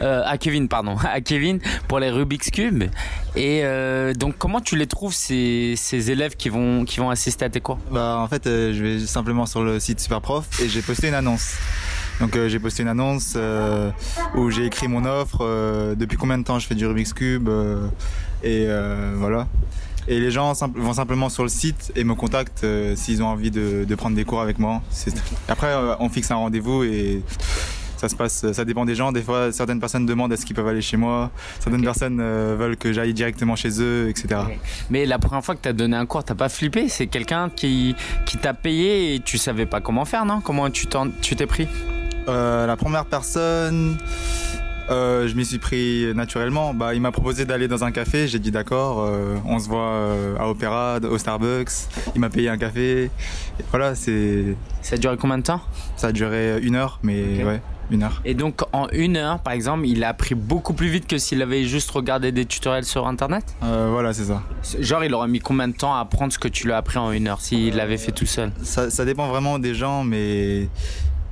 euh, 0.00 0.22
à 0.24 0.38
Kevin, 0.38 0.68
pardon, 0.68 0.96
à 1.04 1.20
Kevin 1.20 1.60
pour 1.88 1.98
les 1.98 2.10
Rubik's 2.10 2.50
Cube. 2.50 2.84
Et 3.34 3.60
euh, 3.64 4.14
donc, 4.14 4.36
comment 4.38 4.60
tu 4.60 4.76
les 4.76 4.86
trouves, 4.86 5.14
ces, 5.14 5.74
ces 5.76 6.10
élèves 6.10 6.36
qui 6.36 6.48
vont, 6.48 6.84
qui 6.84 7.00
vont 7.00 7.10
assister 7.10 7.44
à 7.44 7.50
tes 7.50 7.60
cours? 7.60 7.78
Bah 7.90 8.18
en 8.18 8.28
fait 8.28 8.46
euh, 8.46 8.72
je 8.74 8.82
vais 8.82 8.98
simplement 9.00 9.46
sur 9.46 9.62
le 9.62 9.80
site 9.80 10.00
Superprof 10.00 10.60
et 10.60 10.68
j'ai 10.68 10.82
posté 10.82 11.08
une 11.08 11.14
annonce. 11.14 11.56
Donc 12.20 12.34
euh, 12.36 12.48
j'ai 12.48 12.58
posté 12.58 12.82
une 12.82 12.88
annonce 12.88 13.34
euh, 13.36 13.90
où 14.34 14.50
j'ai 14.50 14.66
écrit 14.66 14.88
mon 14.88 15.04
offre, 15.04 15.38
euh, 15.42 15.94
depuis 15.94 16.16
combien 16.16 16.38
de 16.38 16.44
temps 16.44 16.58
je 16.58 16.66
fais 16.66 16.74
du 16.74 16.86
Rubik's 16.86 17.12
Cube 17.12 17.48
et 18.42 18.66
voilà. 19.16 19.46
Et 20.10 20.20
les 20.20 20.30
gens 20.30 20.52
vont 20.74 20.94
simplement 20.94 21.28
sur 21.28 21.42
le 21.42 21.48
site 21.50 21.92
et 21.94 22.02
me 22.02 22.14
contactent 22.14 22.66
s'ils 22.96 23.22
ont 23.22 23.26
envie 23.26 23.50
de, 23.50 23.84
de 23.84 23.94
prendre 23.94 24.16
des 24.16 24.24
cours 24.24 24.40
avec 24.40 24.58
moi. 24.58 24.80
Après 25.48 25.72
on 26.00 26.08
fixe 26.08 26.30
un 26.30 26.36
rendez-vous 26.36 26.82
et 26.82 27.22
ça 27.98 28.08
se 28.08 28.14
passe, 28.14 28.52
ça 28.52 28.64
dépend 28.64 28.84
des 28.84 28.94
gens. 28.94 29.12
Des 29.12 29.22
fois 29.22 29.52
certaines 29.52 29.80
personnes 29.80 30.06
demandent 30.06 30.32
est-ce 30.32 30.46
qu'ils 30.46 30.56
peuvent 30.56 30.68
aller 30.68 30.80
chez 30.80 30.96
moi, 30.96 31.30
certaines 31.58 31.80
Ok. 31.80 31.84
personnes 31.86 32.18
euh, 32.20 32.56
veulent 32.58 32.76
que 32.76 32.92
j'aille 32.92 33.12
directement 33.12 33.54
chez 33.56 33.82
eux, 33.82 34.08
etc. 34.08 34.40
Mais 34.88 35.04
la 35.04 35.18
première 35.18 35.44
fois 35.44 35.54
que 35.56 35.62
tu 35.62 35.68
as 35.68 35.72
donné 35.72 35.96
un 35.96 36.06
cours, 36.06 36.24
t'as 36.24 36.34
pas 36.36 36.48
flippé? 36.48 36.88
C'est 36.88 37.08
quelqu'un 37.08 37.50
qui, 37.54 37.94
qui 38.24 38.38
t'a 38.38 38.54
payé 38.54 39.14
et 39.14 39.20
tu 39.20 39.36
savais 39.36 39.66
pas 39.66 39.80
comment 39.80 40.04
faire, 40.04 40.24
non? 40.24 40.40
Comment 40.40 40.70
tu 40.70 40.86
t'es 40.86 41.46
pris? 41.46 41.68
Euh, 42.28 42.66
la 42.66 42.76
première 42.76 43.06
personne, 43.06 43.96
euh, 44.90 45.28
je 45.28 45.34
m'y 45.34 45.44
suis 45.44 45.58
pris 45.58 46.12
naturellement. 46.14 46.74
Bah, 46.74 46.94
il 46.94 47.00
m'a 47.00 47.10
proposé 47.12 47.44
d'aller 47.44 47.68
dans 47.68 47.84
un 47.84 47.90
café. 47.90 48.28
J'ai 48.28 48.38
dit 48.38 48.50
d'accord. 48.50 49.02
euh, 49.02 49.36
on 49.44 49.58
se 49.58 49.68
voit 49.68 49.90
euh, 49.90 50.36
à 50.38 50.48
Opéra, 50.48 50.98
au 51.10 51.18
Starbucks. 51.18 51.70
Il 52.14 52.20
m'a 52.20 52.30
payé 52.30 52.48
un 52.48 52.58
café. 52.58 53.04
Et 53.04 53.64
voilà, 53.70 53.94
c'est 53.94 54.56
Ça 54.82 54.96
a 54.96 54.98
duré 54.98 55.16
combien 55.16 55.38
de 55.38 55.42
temps? 55.42 55.60
Ça 55.96 56.08
a 56.08 56.12
duré 56.12 56.58
une 56.60 56.74
heure, 56.74 57.00
mais 57.02 57.44
ouais, 57.44 57.60
une 57.90 58.02
heure. 58.02 58.20
Et 58.24 58.34
donc 58.34 58.60
en 58.72 58.88
une 58.92 59.16
heure, 59.16 59.40
par 59.40 59.52
exemple, 59.52 59.86
il 59.86 60.04
a 60.04 60.08
appris 60.08 60.34
beaucoup 60.34 60.72
plus 60.74 60.88
vite 60.88 61.06
que 61.06 61.18
s'il 61.18 61.42
avait 61.42 61.64
juste 61.64 61.90
regardé 61.90 62.30
des 62.32 62.46
tutoriels 62.46 62.84
sur 62.84 63.06
Internet? 63.06 63.44
Voilà, 63.60 64.12
c'est 64.12 64.24
ça. 64.24 64.42
Genre, 64.80 65.04
il 65.04 65.12
aurait 65.14 65.28
mis 65.28 65.40
combien 65.40 65.68
de 65.68 65.74
temps 65.74 65.94
à 65.94 66.00
apprendre 66.00 66.32
ce 66.32 66.38
que 66.38 66.48
tu 66.48 66.66
lui 66.66 66.72
as 66.72 66.78
appris 66.78 66.98
en 66.98 67.10
une 67.10 67.28
heure 67.28 67.40
s'il 67.40 67.76
l'avait 67.76 67.96
fait 67.98 68.12
tout 68.12 68.26
seul? 68.26 68.52
Ça. 68.62 68.90
ça 68.90 69.04
dépend 69.04 69.28
vraiment 69.28 69.58
des 69.58 69.74
gens, 69.74 70.04
mais 70.04 70.68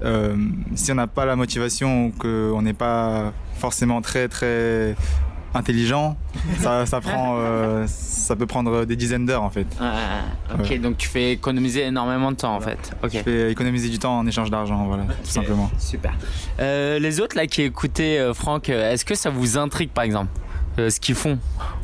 euh, 0.05 0.37
si 0.75 0.93
on 0.93 0.97
n'a 0.97 1.07
pas 1.07 1.25
la 1.25 1.37
motivation 1.37 2.07
ou 2.07 2.13
qu'on 2.19 2.63
n'est 2.63 2.73
pas 2.75 3.33
forcément 3.59 4.01
très 4.03 4.29
très 4.29 4.95
intelligent, 5.55 6.17
ça, 6.59 6.85
ça 6.85 7.01
prend, 7.01 7.37
euh, 7.39 7.85
ça 7.87 8.37
peut 8.37 8.47
prendre 8.47 8.85
des 8.85 8.97
dizaines 8.97 9.25
d'heures 9.25 9.43
en 9.43 9.49
fait. 9.51 9.67
Ah, 9.81 10.21
ok, 10.59 10.81
donc 10.81 10.99
tu 10.99 11.09
fais 11.09 11.33
économiser 11.33 11.85
énormément 11.87 12.31
de 12.31 12.37
temps 12.37 12.55
en 12.55 12.61
fait. 12.61 12.91
Ok. 13.03 13.13
Je 13.15 13.19
fais 13.21 13.51
économiser 13.53 13.89
du 13.89 13.99
temps 13.99 14.19
en 14.19 14.27
échange 14.27 14.51
d'argent, 14.51 14.85
voilà, 14.87 15.05
tout 15.05 15.31
simplement. 15.31 15.71
Super. 15.79 16.13
Euh, 16.61 16.99
les 16.99 17.21
autres 17.21 17.37
là 17.37 17.47
qui 17.47 17.63
écoutaient 17.63 18.19
euh, 18.19 18.35
Franck, 18.35 18.69
est-ce 18.69 19.05
que 19.07 19.15
ça 19.15 19.31
vous 19.31 19.57
intrigue 19.57 19.91
par 19.91 20.05
exemple? 20.05 20.31
Euh, 20.79 20.91
ce 20.91 21.01
qu'ils 21.01 21.15
font 21.15 21.39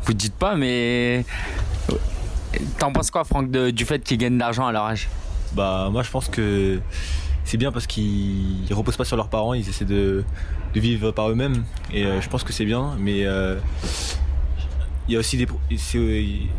Vous 0.05 0.13
dites 0.13 0.35
pas, 0.35 0.55
mais 0.55 1.25
t'en 2.79 2.93
penses 2.93 3.11
quoi, 3.11 3.25
Franck, 3.25 3.51
de- 3.51 3.71
du 3.71 3.87
fait 3.87 4.01
qu'ils 4.05 4.19
gagnent 4.19 4.35
de 4.35 4.39
l'argent 4.41 4.67
à 4.67 4.73
leur 4.73 4.85
âge? 4.85 5.09
Bah 5.55 5.89
moi 5.91 6.03
je 6.03 6.11
pense 6.11 6.29
que 6.29 6.79
c'est 7.45 7.57
bien 7.57 7.73
parce 7.73 7.87
qu'ils 7.87 8.65
ils 8.69 8.75
reposent 8.75 8.97
pas 8.97 9.05
sur 9.05 9.17
leurs 9.17 9.29
parents, 9.29 9.55
ils 9.55 9.69
essaient 9.69 9.85
de, 9.85 10.25
de 10.75 10.81
vivre 10.81 11.11
par 11.11 11.31
eux-mêmes 11.31 11.65
et 11.93 12.05
euh, 12.07 12.21
je 12.21 12.29
pense 12.29 12.45
que 12.45 12.53
c'est 12.53 12.65
bien 12.65 12.97
mais 12.99 13.25
euh, 13.27 13.57
il 15.09 15.15
y 15.15 15.17
a 15.17 15.19
aussi 15.19 15.37
des 15.37 15.47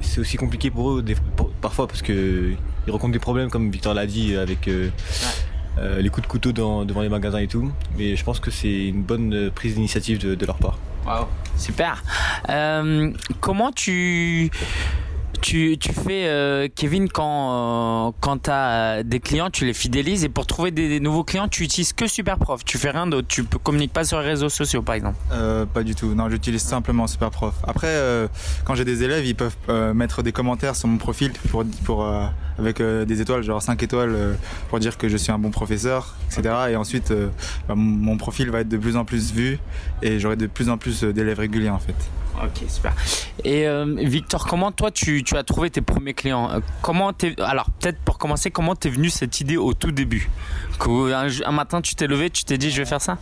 c'est 0.02 0.20
aussi 0.20 0.38
compliqué 0.38 0.70
pour 0.70 0.92
eux 0.92 1.02
des- 1.02 1.16
pour- 1.36 1.50
parfois 1.62 1.88
parce 1.88 2.02
que 2.02 2.54
ils 2.86 2.92
rencontrent 2.92 3.14
des 3.14 3.20
problèmes 3.20 3.50
comme 3.50 3.72
Victor 3.72 3.94
l'a 3.94 4.06
dit 4.06 4.36
avec 4.36 4.68
euh, 4.68 4.90
les 6.00 6.10
coups 6.10 6.28
de 6.28 6.32
couteau 6.32 6.52
dans- 6.52 6.84
devant 6.86 7.02
les 7.02 7.10
magasins 7.10 7.40
et 7.40 7.48
tout 7.48 7.72
mais 7.98 8.16
je 8.16 8.24
pense 8.24 8.40
que 8.40 8.52
c'est 8.52 8.88
une 8.88 9.02
bonne 9.04 9.50
prise 9.52 9.76
d'initiative 9.76 10.18
de, 10.20 10.36
de 10.36 10.46
leur 10.46 10.58
part. 10.58 10.78
Wow. 11.06 11.28
Super. 11.58 12.02
Comment 13.42 13.72
tu, 13.72 14.50
tu, 15.44 15.78
tu 15.78 15.92
fais, 15.92 16.26
euh, 16.28 16.70
Kevin, 16.74 17.10
quand, 17.10 18.08
euh, 18.08 18.12
quand 18.22 18.44
tu 18.44 18.50
as 18.50 19.04
des 19.04 19.20
clients, 19.20 19.50
tu 19.50 19.66
les 19.66 19.74
fidélises 19.74 20.24
et 20.24 20.30
pour 20.30 20.48
trouver 20.48 20.72
des, 20.72 21.02
nouveaux 21.02 21.26
clients, 21.26 21.50
tu 21.50 21.64
utilises 21.64 21.92
que 21.92 22.08
Superprof. 22.08 22.64
Tu 22.64 22.78
fais 22.78 22.92
rien 22.92 23.08
d'autre. 23.08 23.28
Tu 23.28 23.42
ne 23.42 23.48
communiques 23.48 23.92
pas 23.92 24.06
sur 24.06 24.20
les 24.20 24.26
réseaux 24.26 24.48
sociaux, 24.48 24.82
par 24.82 24.96
exemple. 24.96 25.18
Euh, 25.34 25.66
pas 25.66 25.84
du 25.84 25.96
tout. 25.96 26.16
Non, 26.16 26.30
j'utilise 26.30 26.62
simplement 26.62 27.08
Superprof. 27.08 27.56
Après, 27.68 27.94
quand 28.64 28.76
j'ai 28.76 28.86
des 28.86 29.04
élèves, 29.04 29.26
ils 29.26 29.36
peuvent 29.36 29.58
mettre 29.94 30.24
des 30.24 30.32
commentaires 30.32 30.78
sur 30.78 30.88
mon 30.88 30.98
profil 30.98 31.34
pour, 31.52 31.66
pour, 31.84 32.08
avec 32.58 32.82
des 32.82 33.22
étoiles, 33.22 33.44
genre 33.44 33.62
5 33.62 33.84
étoiles, 33.84 34.38
pour 34.70 34.80
dire 34.80 34.98
que 34.98 35.10
je 35.10 35.18
suis 35.18 35.32
un 35.34 35.40
bon 35.40 35.52
professeur, 35.52 36.16
etc. 36.32 36.56
Et 36.70 36.76
ensuite, 36.78 37.14
bah, 37.68 37.76
mon, 37.76 38.16
profil 38.16 38.50
va 38.50 38.62
être 38.62 38.70
de 38.70 38.78
plus 38.78 38.96
en 38.96 39.04
plus 39.04 39.34
vu 39.34 39.60
et 40.02 40.20
j'aurai 40.20 40.38
de 40.38 40.48
plus 40.48 40.70
en 40.70 40.78
plus 40.78 41.04
d'élèves 41.04 41.40
réguliers 41.40 41.70
en 41.70 41.80
fait. 41.80 41.96
Ok, 42.42 42.64
super. 42.68 42.94
Et 43.44 43.68
euh, 43.68 43.86
Victor, 43.98 44.48
comment 44.48 44.72
toi 44.72 44.92
tu, 44.92 45.24
as 45.34 45.44
trouvé 45.44 45.70
tes 45.70 45.82
premiers 45.82 46.14
clients? 46.14 46.50
Euh, 46.52 46.60
Comment 46.82 47.14
t'es 47.14 47.40
alors 47.42 47.70
peut-être 47.80 48.00
pour 48.00 48.18
commencer, 48.18 48.52
comment 48.52 48.76
t'es 48.76 48.90
venu 48.90 49.10
cette 49.10 49.40
idée 49.42 49.58
au 49.58 49.74
tout 49.74 49.92
début? 49.92 50.30
Qu'un 50.80 51.28
un 51.46 51.52
matin 51.52 51.82
tu 51.82 51.96
t'es 51.96 52.08
levé, 52.08 52.30
tu 52.30 52.44
t'es 52.44 52.58
dit 52.58 52.72
je 52.72 52.78
vais 52.82 52.86
faire 52.88 53.02
ça? 53.02 53.18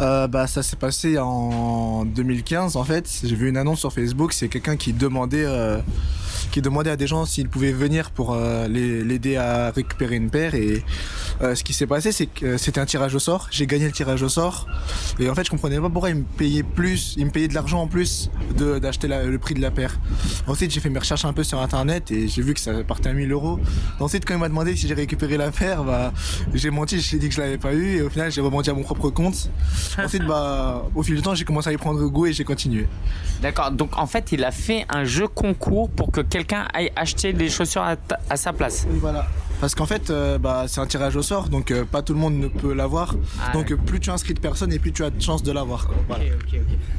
Euh, 0.00 0.28
bah, 0.28 0.46
ça 0.46 0.62
s'est 0.62 0.76
passé 0.76 1.18
en 1.18 2.04
2015 2.04 2.76
en 2.76 2.84
fait. 2.84 3.10
J'ai 3.24 3.34
vu 3.34 3.48
une 3.48 3.56
annonce 3.56 3.80
sur 3.80 3.92
Facebook, 3.92 4.32
c'est 4.32 4.48
quelqu'un 4.48 4.76
qui 4.76 4.92
demandait, 4.92 5.44
euh, 5.44 5.78
qui 6.52 6.62
demandait 6.62 6.90
à 6.90 6.96
des 6.96 7.06
gens 7.06 7.26
s'ils 7.26 7.48
pouvaient 7.48 7.72
venir 7.72 8.10
pour 8.12 8.34
euh, 8.34 8.68
l'aider 8.68 9.36
à 9.36 9.70
récupérer 9.70 10.16
une 10.16 10.30
paire. 10.30 10.54
Et 10.54 10.84
euh, 11.40 11.54
ce 11.54 11.64
qui 11.64 11.72
s'est 11.72 11.86
passé, 11.86 12.12
c'est 12.12 12.26
que 12.26 12.56
c'était 12.58 12.80
un 12.80 12.86
tirage 12.86 13.14
au 13.14 13.18
sort. 13.18 13.48
J'ai 13.50 13.66
gagné 13.66 13.86
le 13.86 13.92
tirage 13.92 14.22
au 14.22 14.28
sort. 14.28 14.66
Et 15.18 15.28
en 15.28 15.34
fait, 15.34 15.44
je 15.44 15.50
comprenais 15.50 15.80
pas 15.80 15.90
pourquoi 15.90 16.10
ils 16.10 16.16
me 16.16 16.24
payaient 16.24 16.62
plus, 16.62 17.14
ils 17.16 17.26
me 17.26 17.30
payaient 17.30 17.48
de 17.48 17.54
l'argent 17.54 17.80
en 17.80 17.88
plus 17.88 18.30
d'acheter 18.56 19.08
le 19.08 19.38
prix 19.38 19.54
de 19.54 19.60
la 19.60 19.70
paire. 19.70 19.98
Ensuite, 20.46 20.70
j'ai 20.70 20.80
fait 20.80 20.90
mes 20.90 20.98
recherches 20.98 21.24
un 21.24 21.32
peu 21.32 21.42
sur 21.42 21.60
internet 21.60 22.10
et 22.10 22.28
j'ai 22.28 22.42
vu 22.42 22.54
que 22.54 22.60
ça 22.60 22.72
partait 22.84 23.08
à 23.08 23.12
1000 23.12 23.30
euros. 23.32 23.58
Ensuite, 23.98 24.24
quand 24.24 24.34
il 24.34 24.40
m'a 24.40 24.48
demandé 24.48 24.76
si 24.76 24.86
j'ai 24.86 24.94
récupéré 24.94 25.36
la 25.36 25.50
paire, 25.50 25.82
bah, 25.82 26.12
j'ai 26.54 26.70
menti, 26.70 27.00
je 27.00 27.10
lui 27.10 27.16
ai 27.16 27.20
dit 27.20 27.28
que 27.28 27.34
je 27.34 27.40
l'avais 27.40 27.58
pas 27.58 27.74
eu 27.74 27.96
et 27.96 28.02
au 28.02 28.10
final, 28.10 28.30
j'ai 28.30 28.40
rebondi 28.40 28.70
à 28.70 28.74
mon 28.74 28.82
propre 28.82 29.10
compte. 29.10 29.50
Ensuite, 30.04 30.24
bah, 30.24 30.84
au 30.94 31.02
fil 31.02 31.14
du 31.16 31.22
temps, 31.22 31.34
j'ai 31.34 31.44
commencé 31.44 31.68
à 31.70 31.72
y 31.72 31.76
prendre 31.76 32.04
goût 32.08 32.26
et 32.26 32.32
j'ai 32.32 32.44
continué. 32.44 32.86
D'accord, 33.40 33.70
donc 33.70 33.96
en 33.96 34.06
fait 34.06 34.32
il 34.32 34.42
a 34.44 34.50
fait 34.50 34.84
un 34.88 35.04
jeu 35.04 35.28
concours 35.28 35.88
pour 35.90 36.10
que 36.10 36.20
quelqu'un 36.20 36.66
aille 36.74 36.90
acheter 36.96 37.32
des 37.32 37.48
chaussures 37.48 37.82
à, 37.82 37.96
ta- 37.96 38.18
à 38.28 38.36
sa 38.36 38.52
place. 38.52 38.86
Oui, 38.90 38.98
voilà. 39.00 39.26
Parce 39.60 39.74
qu'en 39.74 39.86
fait, 39.86 40.10
euh, 40.10 40.38
bah, 40.38 40.64
c'est 40.68 40.80
un 40.80 40.86
tirage 40.86 41.16
au 41.16 41.22
sort, 41.22 41.48
donc 41.48 41.70
euh, 41.72 41.84
pas 41.84 42.02
tout 42.02 42.12
le 42.14 42.18
monde 42.20 42.34
ne 42.34 42.46
peut 42.46 42.72
l'avoir. 42.72 43.14
Ah, 43.44 43.52
donc 43.52 43.74
plus 43.74 43.98
tu 43.98 44.10
inscris 44.10 44.34
de 44.34 44.38
personnes 44.40 44.72
et 44.72 44.78
plus 44.78 44.92
tu 44.92 45.02
as 45.04 45.10
de 45.10 45.20
chances 45.20 45.42
de 45.42 45.50
l'avoir. 45.50 45.88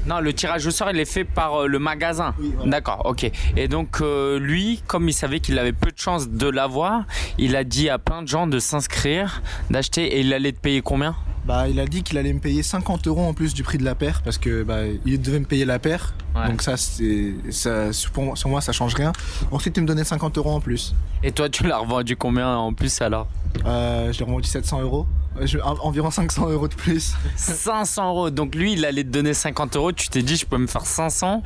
Non, 0.05 0.19
le 0.19 0.33
tirage 0.33 0.65
au 0.67 0.71
sort 0.71 0.89
il 0.91 0.99
est 0.99 1.05
fait 1.05 1.23
par 1.23 1.61
euh, 1.61 1.67
le 1.67 1.79
magasin. 1.79 2.33
Oui, 2.39 2.51
voilà. 2.55 2.71
D'accord, 2.71 3.01
ok. 3.05 3.29
Et 3.55 3.67
donc 3.67 4.01
lui, 4.01 4.81
comme 4.87 5.07
il 5.09 5.13
savait 5.13 5.39
qu'il 5.39 5.57
avait 5.59 5.71
peu 5.73 5.91
de 5.91 5.97
chances 5.99 6.29
de 6.29 6.49
l'avoir, 6.49 7.03
il 7.37 7.55
a 7.55 7.63
dit 7.63 7.89
à 7.89 7.97
plein 7.97 8.21
de 8.23 8.27
gens 8.27 8.47
de 8.47 8.59
s'inscrire, 8.59 9.41
d'acheter 9.69 10.17
et 10.17 10.21
il 10.21 10.33
allait 10.33 10.51
te 10.51 10.59
payer 10.59 10.81
combien? 10.81 11.15
Bah, 11.49 11.67
il 11.67 11.79
a 11.79 11.87
dit 11.87 12.03
qu'il 12.03 12.15
allait 12.19 12.31
me 12.31 12.39
payer 12.39 12.61
50 12.61 13.07
euros 13.07 13.25
en 13.25 13.33
plus 13.33 13.55
du 13.55 13.63
prix 13.63 13.79
de 13.79 13.83
la 13.83 13.95
paire 13.95 14.21
parce 14.23 14.37
que 14.37 14.61
bah, 14.61 14.81
il 15.03 15.19
devait 15.19 15.39
me 15.39 15.45
payer 15.45 15.65
la 15.65 15.79
paire. 15.79 16.13
Ouais. 16.35 16.47
Donc 16.47 16.61
ça, 16.61 16.77
c'est, 16.77 17.33
ça, 17.49 17.85
pour 18.13 18.23
moi, 18.23 18.35
sur 18.35 18.49
moi, 18.49 18.61
ça 18.61 18.71
change 18.71 18.93
rien. 18.93 19.11
Ensuite, 19.49 19.75
il 19.77 19.81
me 19.81 19.87
donnait 19.87 20.03
50 20.03 20.37
euros 20.37 20.51
en 20.51 20.61
plus. 20.61 20.93
Et 21.23 21.31
toi 21.31 21.49
tu 21.49 21.63
l'as 21.63 21.79
revendu 21.79 22.15
combien 22.15 22.55
en 22.55 22.71
plus 22.71 23.01
alors? 23.01 23.25
Euh, 23.65 24.13
je 24.13 24.19
l'ai 24.19 24.25
revendu 24.25 24.47
700 24.47 24.81
euros. 24.83 25.07
Euh, 25.41 25.47
je- 25.47 25.57
en- 25.57 25.75
environ 25.81 26.11
500 26.11 26.49
euros 26.51 26.67
de 26.67 26.75
plus. 26.75 27.15
500 27.35 28.09
euros. 28.09 28.29
Donc 28.29 28.53
lui, 28.53 28.73
il 28.73 28.85
allait 28.85 29.03
te 29.03 29.09
donner 29.09 29.33
50 29.33 29.75
euros. 29.75 29.91
Tu 29.91 30.07
t'es 30.09 30.21
dit, 30.21 30.35
je 30.35 30.45
peux 30.45 30.57
me 30.59 30.67
faire 30.67 30.85
500. 30.85 31.41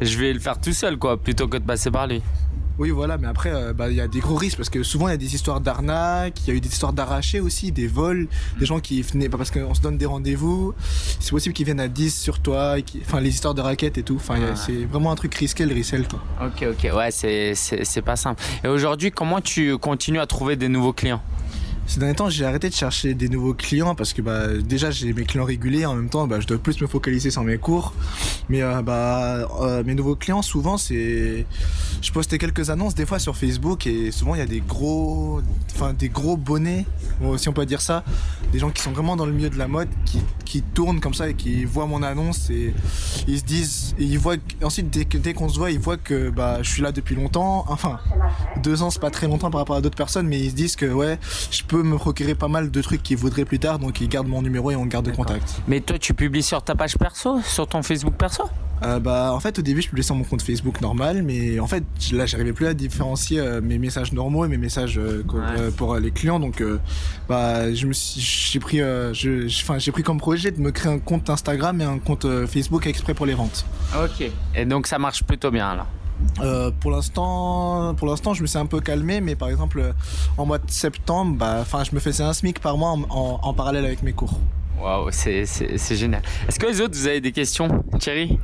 Je 0.00 0.18
vais 0.18 0.32
le 0.32 0.38
faire 0.38 0.60
tout 0.60 0.72
seul, 0.72 0.96
quoi, 0.98 1.20
plutôt 1.20 1.48
que 1.48 1.56
de 1.56 1.64
passer 1.64 1.90
par 1.90 2.06
lui. 2.06 2.22
Oui, 2.78 2.90
voilà, 2.90 3.18
mais 3.18 3.26
après, 3.26 3.50
euh, 3.52 3.72
bah, 3.72 3.88
il 3.90 3.96
y 3.96 4.00
a 4.00 4.06
des 4.08 4.20
gros 4.20 4.36
risques 4.36 4.56
parce 4.56 4.70
que 4.70 4.82
souvent 4.84 5.08
il 5.08 5.10
y 5.10 5.14
a 5.14 5.18
des 5.18 5.34
histoires 5.34 5.60
d'arnaques, 5.60 6.40
il 6.46 6.48
y 6.48 6.50
a 6.52 6.54
eu 6.54 6.60
des 6.60 6.68
histoires 6.68 6.92
d'arrachés 6.92 7.40
aussi, 7.40 7.72
des 7.72 7.88
vols, 7.88 8.28
des 8.58 8.66
gens 8.66 8.78
qui 8.78 9.02
venaient, 9.02 9.28
pas 9.28 9.36
parce 9.36 9.50
qu'on 9.50 9.74
se 9.74 9.80
donne 9.80 9.98
des 9.98 10.06
rendez-vous, 10.06 10.74
c'est 11.18 11.30
possible 11.30 11.54
qu'ils 11.54 11.64
viennent 11.66 11.80
à 11.80 11.88
10 11.88 12.16
sur 12.16 12.38
toi, 12.40 12.78
et 12.78 12.82
qui- 12.82 13.00
enfin 13.04 13.20
les 13.20 13.30
histoires 13.30 13.54
de 13.54 13.60
raquettes 13.62 13.98
et 13.98 14.02
tout, 14.04 14.16
enfin 14.16 14.36
il 14.36 14.42
y 14.42 14.44
a- 14.44 14.50
Ouais. 14.50 14.56
c'est 14.56 14.84
vraiment 14.84 15.10
un 15.10 15.16
truc 15.16 15.34
risqué 15.34 15.66
le 15.66 15.74
resell 15.74 16.06
quoi. 16.06 16.20
Ok, 16.46 16.64
ok. 16.70 16.92
Ouais, 16.94 17.10
c'est 17.10 18.02
pas 18.04 18.16
simple. 18.16 18.42
Et 18.62 18.68
aujourd'hui, 18.68 19.10
comment 19.10 19.40
tu 19.40 19.76
continues 19.78 20.20
à 20.20 20.26
trouver 20.26 20.54
des 20.56 20.68
nouveaux 20.68 20.92
clients? 20.92 21.20
Ces 21.88 22.00
derniers 22.00 22.14
temps, 22.14 22.28
j'ai 22.28 22.44
arrêté 22.44 22.68
de 22.68 22.74
chercher 22.74 23.14
des 23.14 23.30
nouveaux 23.30 23.54
clients 23.54 23.94
parce 23.94 24.12
que 24.12 24.20
bah, 24.20 24.48
déjà 24.58 24.90
j'ai 24.90 25.14
mes 25.14 25.24
clients 25.24 25.46
réguliers, 25.46 25.86
en 25.86 25.94
même 25.94 26.10
temps 26.10 26.26
bah, 26.26 26.38
je 26.38 26.46
dois 26.46 26.58
plus 26.58 26.82
me 26.82 26.86
focaliser 26.86 27.30
sur 27.30 27.42
mes 27.42 27.56
cours. 27.56 27.94
Mais 28.50 28.60
euh, 28.60 28.82
bah, 28.82 29.48
euh, 29.62 29.82
mes 29.84 29.94
nouveaux 29.94 30.14
clients, 30.14 30.42
souvent 30.42 30.76
c'est. 30.76 31.46
Je 32.02 32.12
postais 32.12 32.36
quelques 32.36 32.68
annonces 32.68 32.94
des 32.94 33.06
fois 33.06 33.18
sur 33.18 33.36
Facebook 33.36 33.86
et 33.86 34.10
souvent 34.10 34.34
il 34.34 34.38
y 34.38 34.42
a 34.42 34.46
des 34.46 34.60
gros, 34.60 35.40
enfin 35.74 35.94
des 35.94 36.10
gros 36.10 36.36
bonnets, 36.36 36.84
bon, 37.22 37.38
si 37.38 37.48
on 37.48 37.54
peut 37.54 37.64
dire 37.64 37.80
ça, 37.80 38.04
des 38.52 38.58
gens 38.58 38.70
qui 38.70 38.82
sont 38.82 38.92
vraiment 38.92 39.16
dans 39.16 39.26
le 39.26 39.32
milieu 39.32 39.48
de 39.50 39.58
la 39.58 39.66
mode, 39.66 39.88
qui, 40.04 40.20
qui 40.44 40.60
tournent 40.62 41.00
comme 41.00 41.14
ça 41.14 41.30
et 41.30 41.34
qui 41.34 41.64
voient 41.64 41.86
mon 41.86 42.02
annonce 42.02 42.50
et 42.50 42.74
ils 43.26 43.38
se 43.38 43.44
disent, 43.44 43.94
ils 43.98 44.18
voient, 44.18 44.36
ensuite 44.62 44.90
dès, 44.90 45.06
dès 45.06 45.32
qu'on 45.32 45.48
se 45.48 45.58
voit, 45.58 45.70
ils 45.70 45.80
voient 45.80 45.96
que 45.96 46.28
bah, 46.28 46.58
je 46.62 46.70
suis 46.70 46.82
là 46.82 46.92
depuis 46.92 47.16
longtemps. 47.16 47.64
Enfin, 47.68 47.98
deux 48.62 48.82
ans 48.82 48.90
c'est 48.90 49.00
pas 49.00 49.10
très 49.10 49.26
longtemps 49.26 49.50
par 49.50 49.60
rapport 49.60 49.76
à 49.76 49.80
d'autres 49.80 49.96
personnes, 49.96 50.28
mais 50.28 50.38
ils 50.38 50.50
se 50.50 50.54
disent 50.54 50.76
que 50.76 50.86
ouais, 50.86 51.18
je 51.50 51.62
peux 51.64 51.77
me 51.82 51.96
procurer 51.96 52.34
pas 52.34 52.48
mal 52.48 52.70
de 52.70 52.82
trucs 52.82 53.02
qu'ils 53.02 53.16
voudraient 53.16 53.44
plus 53.44 53.58
tard, 53.58 53.78
donc 53.78 54.00
ils 54.00 54.08
gardent 54.08 54.28
mon 54.28 54.42
numéro 54.42 54.70
et 54.70 54.76
on 54.76 54.86
garde 54.86 55.10
contact. 55.12 55.60
Mais 55.66 55.80
toi, 55.80 55.98
tu 55.98 56.14
publies 56.14 56.42
sur 56.42 56.62
ta 56.62 56.74
page 56.74 56.96
perso, 56.98 57.40
sur 57.42 57.66
ton 57.66 57.82
Facebook 57.82 58.14
perso? 58.14 58.44
Euh, 58.84 59.00
bah 59.00 59.32
en 59.32 59.40
fait 59.40 59.58
au 59.58 59.62
début 59.62 59.82
je 59.82 59.88
publiais 59.88 60.04
sur 60.04 60.14
mon 60.14 60.22
compte 60.22 60.40
Facebook 60.40 60.80
normal, 60.80 61.24
mais 61.24 61.58
en 61.58 61.66
fait 61.66 61.82
là 62.12 62.26
j'arrivais 62.26 62.52
plus 62.52 62.68
à 62.68 62.74
différencier 62.74 63.40
euh, 63.40 63.60
mes 63.60 63.76
messages 63.76 64.12
normaux 64.12 64.44
et 64.44 64.48
mes 64.48 64.56
messages 64.56 64.98
euh, 64.98 65.24
Ouais. 65.34 65.70
pour 65.76 65.96
les 65.96 66.12
clients, 66.12 66.38
donc 66.38 66.62
bah 67.28 67.74
je 67.74 67.86
me 67.88 67.92
suis, 67.92 68.20
j'ai 68.20 68.60
pris, 68.60 68.78
je, 68.78 69.46
enfin 69.62 69.78
j'ai 69.80 69.90
pris 69.90 70.04
comme 70.04 70.18
projet 70.18 70.52
de 70.52 70.60
me 70.60 70.70
créer 70.70 70.92
un 70.92 71.00
compte 71.00 71.28
Instagram 71.28 71.80
et 71.80 71.84
un 71.84 71.98
compte 71.98 72.24
Facebook 72.46 72.86
exprès 72.86 73.14
pour 73.14 73.26
les 73.26 73.34
ventes. 73.34 73.66
Ok. 73.96 74.30
Et 74.54 74.64
donc, 74.64 74.86
ça 74.86 74.98
marche 74.98 75.24
plutôt 75.24 75.50
bien, 75.50 75.70
alors? 75.70 75.86
Euh, 76.40 76.70
pour 76.80 76.90
l'instant, 76.90 77.94
pour 77.96 78.08
l'instant, 78.08 78.34
je 78.34 78.42
me 78.42 78.46
suis 78.46 78.58
un 78.58 78.66
peu 78.66 78.80
calmé, 78.80 79.20
mais 79.20 79.34
par 79.36 79.48
exemple, 79.48 79.80
euh, 79.80 79.92
en 80.36 80.46
mois 80.46 80.58
de 80.58 80.70
septembre, 80.70 81.36
bah, 81.36 81.58
enfin, 81.60 81.84
je 81.84 81.94
me 81.94 82.00
faisais 82.00 82.22
un 82.22 82.32
SMIC 82.32 82.60
par 82.60 82.76
mois 82.76 82.90
en, 82.90 83.40
en- 83.42 83.54
parallèle 83.54 83.84
avec 83.84 84.02
mes 84.02 84.12
cours. 84.12 84.38
Waouh, 84.80 85.08
c'est, 85.10 85.44
génial. 85.96 86.22
Est-ce 86.48 86.58
que 86.60 86.66
les 86.66 86.80
autres, 86.80 86.94
vous 86.96 87.08
avez 87.08 87.20
des 87.20 87.32
questions 87.32 87.82
Thierry? 87.98 88.38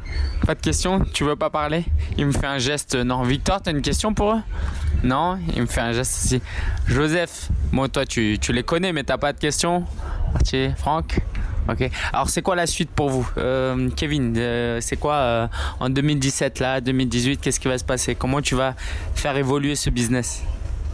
Pas 0.45 0.57
de 0.57 0.61
questions? 0.61 1.01
Tu 1.13 1.23
veux 1.23 1.37
pas 1.37 1.51
parler? 1.51 1.85
Il 2.19 2.27
me 2.27 2.33
fait 2.33 2.47
un 2.47 2.59
geste. 2.59 2.97
Non. 2.97 3.23
Victor, 3.23 3.61
t'as 3.63 3.71
une 3.71 3.83
question 3.83 4.13
pour 4.15 4.33
eux? 4.33 4.41
Non? 5.05 5.39
Il 5.55 5.63
me 5.63 5.67
fait 5.67 5.81
un 5.81 5.93
geste 5.93 6.25
aussi. 6.25 6.43
Joseph, 6.89 7.51
bon, 7.73 7.87
toi, 7.89 8.05
tu, 8.05 8.39
tu 8.41 8.53
les 8.53 8.65
connais, 8.65 8.93
mais 8.93 9.05
t'as 9.05 9.19
pas 9.19 9.33
de 9.33 9.39
questions? 9.39 9.85
Franck? 10.77 11.21
Ok. 11.69 11.91
Alors, 12.13 12.29
c'est 12.29 12.43
quoi 12.43 12.57
la 12.57 12.67
suite 12.67 12.91
pour 12.91 13.09
vous 13.11 13.29
Euh, 13.39 13.89
Kevin, 13.97 14.35
euh, 14.37 14.79
c'est 14.81 14.97
quoi 14.97 15.15
euh, 15.15 15.47
en 15.81 15.89
2017, 15.89 16.61
là, 16.61 16.81
2018 16.81 17.41
Qu'est-ce 17.41 17.59
qui 17.61 17.69
va 17.69 17.79
se 17.79 17.85
passer? 17.85 18.15
Comment 18.15 18.43
tu 18.43 18.55
vas 18.55 18.75
faire 19.15 19.37
évoluer 19.37 19.75
ce 19.75 19.89
business? 19.91 20.43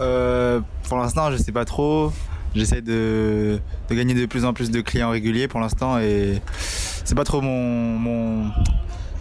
Euh, 0.01 0.61
pour 0.89 0.99
l'instant, 0.99 1.31
je 1.33 1.37
sais 1.37 1.53
pas 1.53 1.65
trop. 1.65 2.13
J'essaie 2.55 2.83
de, 2.83 3.61
de 3.89 3.95
gagner 3.95 4.15
de 4.15 4.27
plus 4.27 4.45
en 4.45 4.53
plus 4.53 4.71
de 4.71 4.81
clients 4.81 5.11
réguliers 5.11 5.47
pour 5.47 5.61
l'instant 5.61 5.99
et 6.01 6.41
c'est 7.05 7.15
pas 7.15 7.23
trop 7.23 7.41
mon, 7.41 7.97
mon 7.99 8.51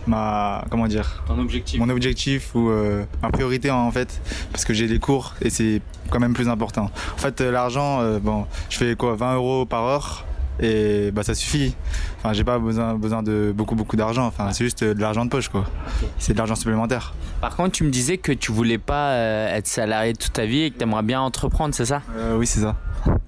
ma 0.07 0.65
comment 0.71 0.87
dire? 0.87 1.21
Ton 1.27 1.37
objectif 1.37 1.79
mon 1.79 1.89
objectif 1.89 2.55
ou 2.55 2.69
euh, 2.69 3.03
ma 3.21 3.29
priorité 3.29 3.69
en 3.69 3.91
fait 3.91 4.19
parce 4.51 4.65
que 4.65 4.73
j'ai 4.73 4.87
des 4.87 4.97
cours 4.97 5.35
et 5.43 5.51
c'est 5.51 5.81
quand 6.09 6.19
même 6.19 6.33
plus 6.33 6.49
important. 6.49 6.89
En 7.13 7.17
fait, 7.17 7.39
l'argent, 7.41 8.01
euh, 8.01 8.17
bon, 8.19 8.47
je 8.71 8.77
fais 8.77 8.95
quoi? 8.95 9.15
20 9.15 9.35
euros 9.35 9.65
par 9.67 9.83
heure 9.83 10.25
et 10.59 11.11
bah 11.11 11.23
ça 11.23 11.33
suffit. 11.33 11.75
Enfin, 12.17 12.33
j'ai 12.33 12.43
pas 12.43 12.59
besoin, 12.59 12.95
besoin 12.95 13.23
de 13.23 13.53
beaucoup 13.55 13.75
beaucoup 13.75 13.95
d'argent. 13.95 14.25
Enfin, 14.25 14.51
c'est 14.51 14.63
juste 14.63 14.83
de 14.83 14.99
l'argent 14.99 15.25
de 15.25 15.29
poche 15.29 15.49
quoi. 15.49 15.65
C'est 16.17 16.33
de 16.33 16.37
l'argent 16.37 16.55
supplémentaire. 16.55 17.13
Par 17.41 17.55
contre, 17.55 17.71
tu 17.71 17.83
me 17.83 17.89
disais 17.89 18.17
que 18.17 18.31
tu 18.31 18.51
voulais 18.51 18.77
pas 18.77 19.11
euh, 19.11 19.55
être 19.55 19.67
salarié 19.67 20.13
toute 20.13 20.33
ta 20.33 20.45
vie 20.45 20.63
et 20.63 20.71
que 20.71 20.77
tu 20.77 20.83
aimerais 20.83 21.03
bien 21.03 21.21
entreprendre, 21.21 21.73
c'est 21.73 21.85
ça? 21.85 22.01
Euh, 22.17 22.37
oui, 22.37 22.45
c'est 22.45 22.59
ça. 22.61 22.75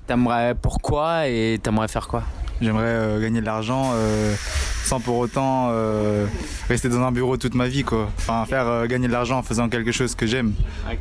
T'aimerais 0.07 0.55
pourquoi 0.55 1.27
et 1.27 1.59
t'aimerais 1.61 1.87
faire 1.87 2.07
quoi? 2.07 2.23
J'aimerais 2.61 2.85
euh, 2.85 3.19
gagner 3.19 3.41
de 3.41 3.45
l'argent 3.45 3.91
euh, 3.95 4.35
sans 4.83 4.99
pour 4.99 5.17
autant 5.17 5.69
euh, 5.71 6.25
rester 6.69 6.89
dans 6.89 7.01
un 7.01 7.11
bureau 7.11 7.37
toute 7.37 7.55
ma 7.55 7.67
vie 7.67 7.83
quoi. 7.83 8.09
Enfin, 8.17 8.45
faire 8.45 8.87
gagner 8.87 9.07
de 9.07 9.11
l'argent 9.11 9.39
en 9.39 9.43
faisant 9.43 9.67
quelque 9.67 9.91
chose 9.91 10.15
que 10.15 10.27
j'aime. 10.27 10.53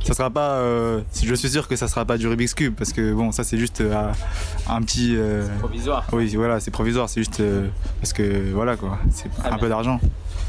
Ça 0.05 0.15
sera 0.15 0.31
pas. 0.31 0.63
je 1.23 1.35
suis 1.35 1.51
sûr 1.51 1.69
que 1.69 1.77
ça 1.77 1.89
sera 1.89 2.05
pas 2.05 2.19
du 2.19 2.27
Rubik's 2.29 2.55
cube 2.55 2.75
parce 2.75 2.93
que 2.93 3.13
bon, 3.13 3.33
ça 3.33 3.45
c'est 3.45 3.59
juste 3.59 3.83
un 4.69 4.83
petit. 4.83 5.17
Provisoire. 5.59 6.07
oui, 6.13 6.35
voilà, 6.35 6.61
c'est 6.61 6.71
provisoire. 6.71 7.09
C'est 7.09 7.21
juste 7.21 7.43
parce 8.01 8.13
que 8.13 8.53
voilà 8.53 8.77
quoi. 8.77 8.99
C'est 9.13 9.29
un 9.45 9.51
bien. 9.51 9.59
peu 9.59 9.69
d'argent. 9.69 10.01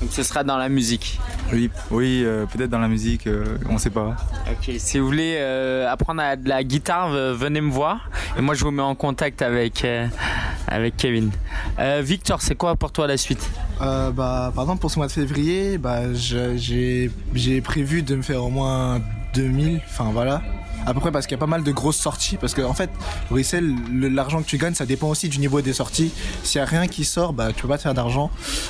Donc 0.02 0.10
ce 0.12 0.24
sera 0.24 0.44
dans 0.44 0.58
la 0.58 0.68
musique. 0.68 1.20
Oui, 1.54 1.70
oui, 1.92 2.24
euh, 2.26 2.48
peut-être 2.48 2.72
dans 2.72 2.80
la 2.80 2.88
musique, 2.88 3.28
euh, 3.28 3.58
on 3.70 3.78
sait 3.78 3.92
pas. 3.92 4.16
Ok. 4.50 4.74
Si 4.80 4.98
vous 4.98 5.06
voulez 5.06 5.36
euh, 5.38 5.88
apprendre 5.88 6.24
à 6.24 6.36
de 6.36 6.50
la 6.50 6.64
guitare, 6.64 7.12
venez 7.12 7.62
me 7.62 7.70
voir 7.70 8.10
et 8.36 8.42
moi 8.42 8.56
je 8.56 8.64
vous 8.64 8.72
mets 8.72 8.82
en 8.82 8.96
contact 8.96 9.44
avec 9.44 9.86
avec 10.68 10.98
Kevin. 10.98 11.32
Euh, 11.80 12.02
Victor, 12.04 12.42
c'est 12.42 12.56
quoi 12.56 12.76
pour 12.76 12.92
toi 12.92 13.08
la 13.08 13.18
suite? 13.18 13.50
Euh, 13.82 14.12
bah, 14.12 14.52
par 14.54 14.64
exemple, 14.66 14.82
pour 14.82 14.92
ce 14.92 14.98
mois 14.98 15.08
de 15.08 15.12
février, 15.12 15.78
bah, 15.78 16.14
j'ai 16.14 17.10
prévu 17.64 18.04
de 18.04 18.16
me 18.16 18.22
faire 18.22 18.44
au 18.44 18.50
moins 18.50 19.02
2000, 19.34 19.82
enfin 19.86 20.10
voilà. 20.12 20.42
À 20.86 20.94
peu 20.94 21.00
près 21.00 21.12
parce 21.12 21.28
qu'il 21.28 21.36
y 21.36 21.40
a 21.40 21.40
pas 21.40 21.48
mal 21.48 21.64
de 21.64 21.72
grosses 21.72 21.98
sorties. 21.98 22.38
Parce 22.38 22.54
que 22.54 22.62
en 22.62 22.74
fait, 22.74 22.90
le- 23.32 24.08
l'argent 24.08 24.42
que 24.42 24.48
tu 24.48 24.58
gagnes, 24.58 24.74
ça 24.74 24.86
dépend 24.86 25.08
aussi 25.10 25.30
du 25.30 25.40
niveau 25.40 25.62
des 25.62 25.74
sorties. 25.74 26.12
S'il 26.44 26.60
y 26.60 26.62
a 26.62 26.66
rien 26.66 26.88
qui 26.88 27.06
sort, 27.06 27.34
bah, 27.34 27.50
tu 27.56 27.62
peux 27.62 27.68
pas 27.68 27.78
te 27.78 27.84
faire 27.84 27.94
d'argent. 27.94 28.30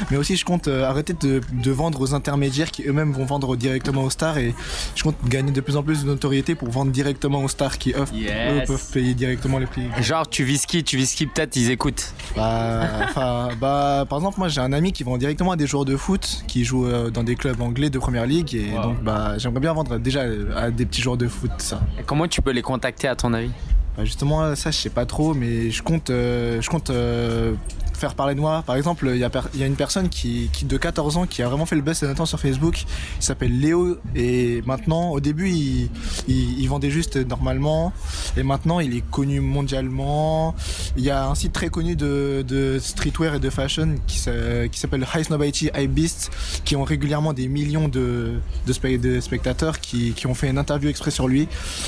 Mais 0.10 0.18
aussi, 0.18 0.36
je 0.36 0.46
compte 0.46 0.68
euh, 0.68 0.86
arrêter 0.90 1.14
de, 1.14 1.42
de 1.54 1.72
vendre 1.72 2.02
aux 2.02 2.14
intermédiaires 2.14 2.72
qui 2.72 2.84
eux-mêmes 2.88 3.12
vont 3.14 3.26
vendre 3.26 3.56
directement 3.56 4.04
aux 4.04 4.10
stars. 4.10 4.38
Et 4.38 4.54
je 4.96 5.04
compte 5.04 5.16
gagner 5.28 5.52
de 5.52 5.62
plus 5.62 5.78
en 5.78 5.84
plus 5.84 6.02
de 6.04 6.08
notoriété 6.08 6.56
pour 6.56 6.70
vendre 6.70 6.92
directement 6.92 7.44
aux 7.44 7.48
stars 7.48 7.78
qui 7.78 7.92
eux, 7.92 8.06
Yes. 8.14 8.64
eux 8.64 8.66
peuvent 8.68 8.92
payer 8.92 9.14
directement 9.14 9.58
les 9.60 9.66
prix. 9.68 9.84
Genre 10.02 10.28
tu 10.28 10.44
vis 10.44 10.66
qui 10.66 10.84
Tu 10.84 10.98
vis 10.98 11.14
qui 11.16 11.26
peut-être 11.28 11.56
ils 11.56 11.72
écoutent. 11.72 12.14
Bah, 12.36 13.52
bah, 13.60 14.06
par 14.10 14.20
exemple, 14.20 14.40
moi 14.40 14.48
j'ai 14.50 14.62
un 14.62 14.74
ami 14.74 14.92
qui 14.92 15.04
vend 15.04 15.18
directement 15.18 15.52
à 15.52 15.56
des 15.56 15.68
joueurs 15.68 15.86
de 15.86 15.96
foot 15.96 16.44
qui 16.48 16.64
jouent 16.66 16.86
euh, 16.88 17.10
dans 17.10 17.24
des 17.24 17.36
clubs 17.36 17.60
anglais 17.62 17.90
de 17.90 18.00
première 18.00 18.26
ligue 18.26 18.56
et 18.56 18.72
Wow. 18.72 18.82
donc 18.84 19.04
bah, 19.04 19.38
j'aimerais 19.38 19.60
bien 19.60 19.74
vendre 19.74 19.98
déjà 19.98 20.24
à 20.56 20.72
des 20.72 20.86
petits 20.86 21.02
joueurs 21.02 21.18
de 21.18 21.28
foot 21.28 21.52
ça. 21.58 21.82
Comment 22.06 22.28
tu 22.28 22.42
peux 22.42 22.52
les 22.52 22.62
contacter 22.62 23.08
à 23.08 23.16
ton 23.16 23.34
avis? 23.34 23.52
Bah, 23.98 24.06
justement, 24.06 24.56
ça 24.56 24.72
je 24.72 24.78
sais 24.78 24.90
pas 24.90 25.06
trop, 25.06 25.34
mais 25.34 25.70
je 25.70 25.84
compte, 25.84 26.10
euh, 26.10 26.62
je 26.62 26.70
compte 26.70 26.90
euh, 26.90 27.54
faire 28.02 28.16
parler 28.16 28.36
de. 28.36 28.42
Par 28.42 28.76
exemple, 28.76 29.10
il 29.14 29.20
y, 29.20 29.64
a 29.64 29.66
une 29.66 29.76
personne 29.76 30.10
qui, 30.10 30.50
qui 30.52 30.66
de 30.66 30.76
14 30.76 31.18
ans 31.18 31.28
qui 31.28 31.44
a 31.44 31.48
vraiment 31.48 31.68
fait 31.68 31.76
le 31.76 31.84
buzz 31.84 31.98
ces 31.98 32.14
temps 32.16 32.26
sur 32.26 32.40
Facebook. 32.40 32.84
Il 33.20 33.24
s'appelle 33.24 33.60
Léo 33.60 33.98
et 34.16 34.64
maintenant, 34.66 35.12
au 35.12 35.20
début, 35.20 35.50
il, 35.52 36.68
vendait 36.68 36.90
juste 36.90 37.18
normalement 37.18 37.92
et 38.38 38.44
maintenant 38.44 38.80
il 38.80 38.96
est 38.96 39.08
connu 39.10 39.40
mondialement. 39.40 40.56
Il 40.98 41.04
y 41.04 41.12
a 41.12 41.28
un 41.28 41.36
site 41.36 41.54
très 41.54 41.70
connu 41.70 41.96
de, 41.96 42.80
streetwear 42.82 43.36
et 43.36 43.40
de 43.40 43.50
fashion 43.50 43.96
qui 44.08 44.18
s'a- 44.18 44.68
qui 44.72 44.80
s'appelle 44.80 45.06
High 45.14 45.26
Snobiety 45.26 45.70
High 45.76 45.90
Beast 45.90 46.32
qui 46.64 46.76
ont 46.76 46.84
régulièrement 46.84 47.34
des 47.34 47.48
millions 47.48 47.88
de, 47.90 48.40
de, 48.66 48.74
spe- 48.74 49.00
de 49.00 49.20
spectateurs 49.20 49.80
qui, 49.80 50.16
ont 50.26 50.34
fait 50.34 50.50
une 50.50 50.58
interview 50.58 50.90
exprès 50.90 51.12
sur 51.12 51.28
lui 51.28 51.48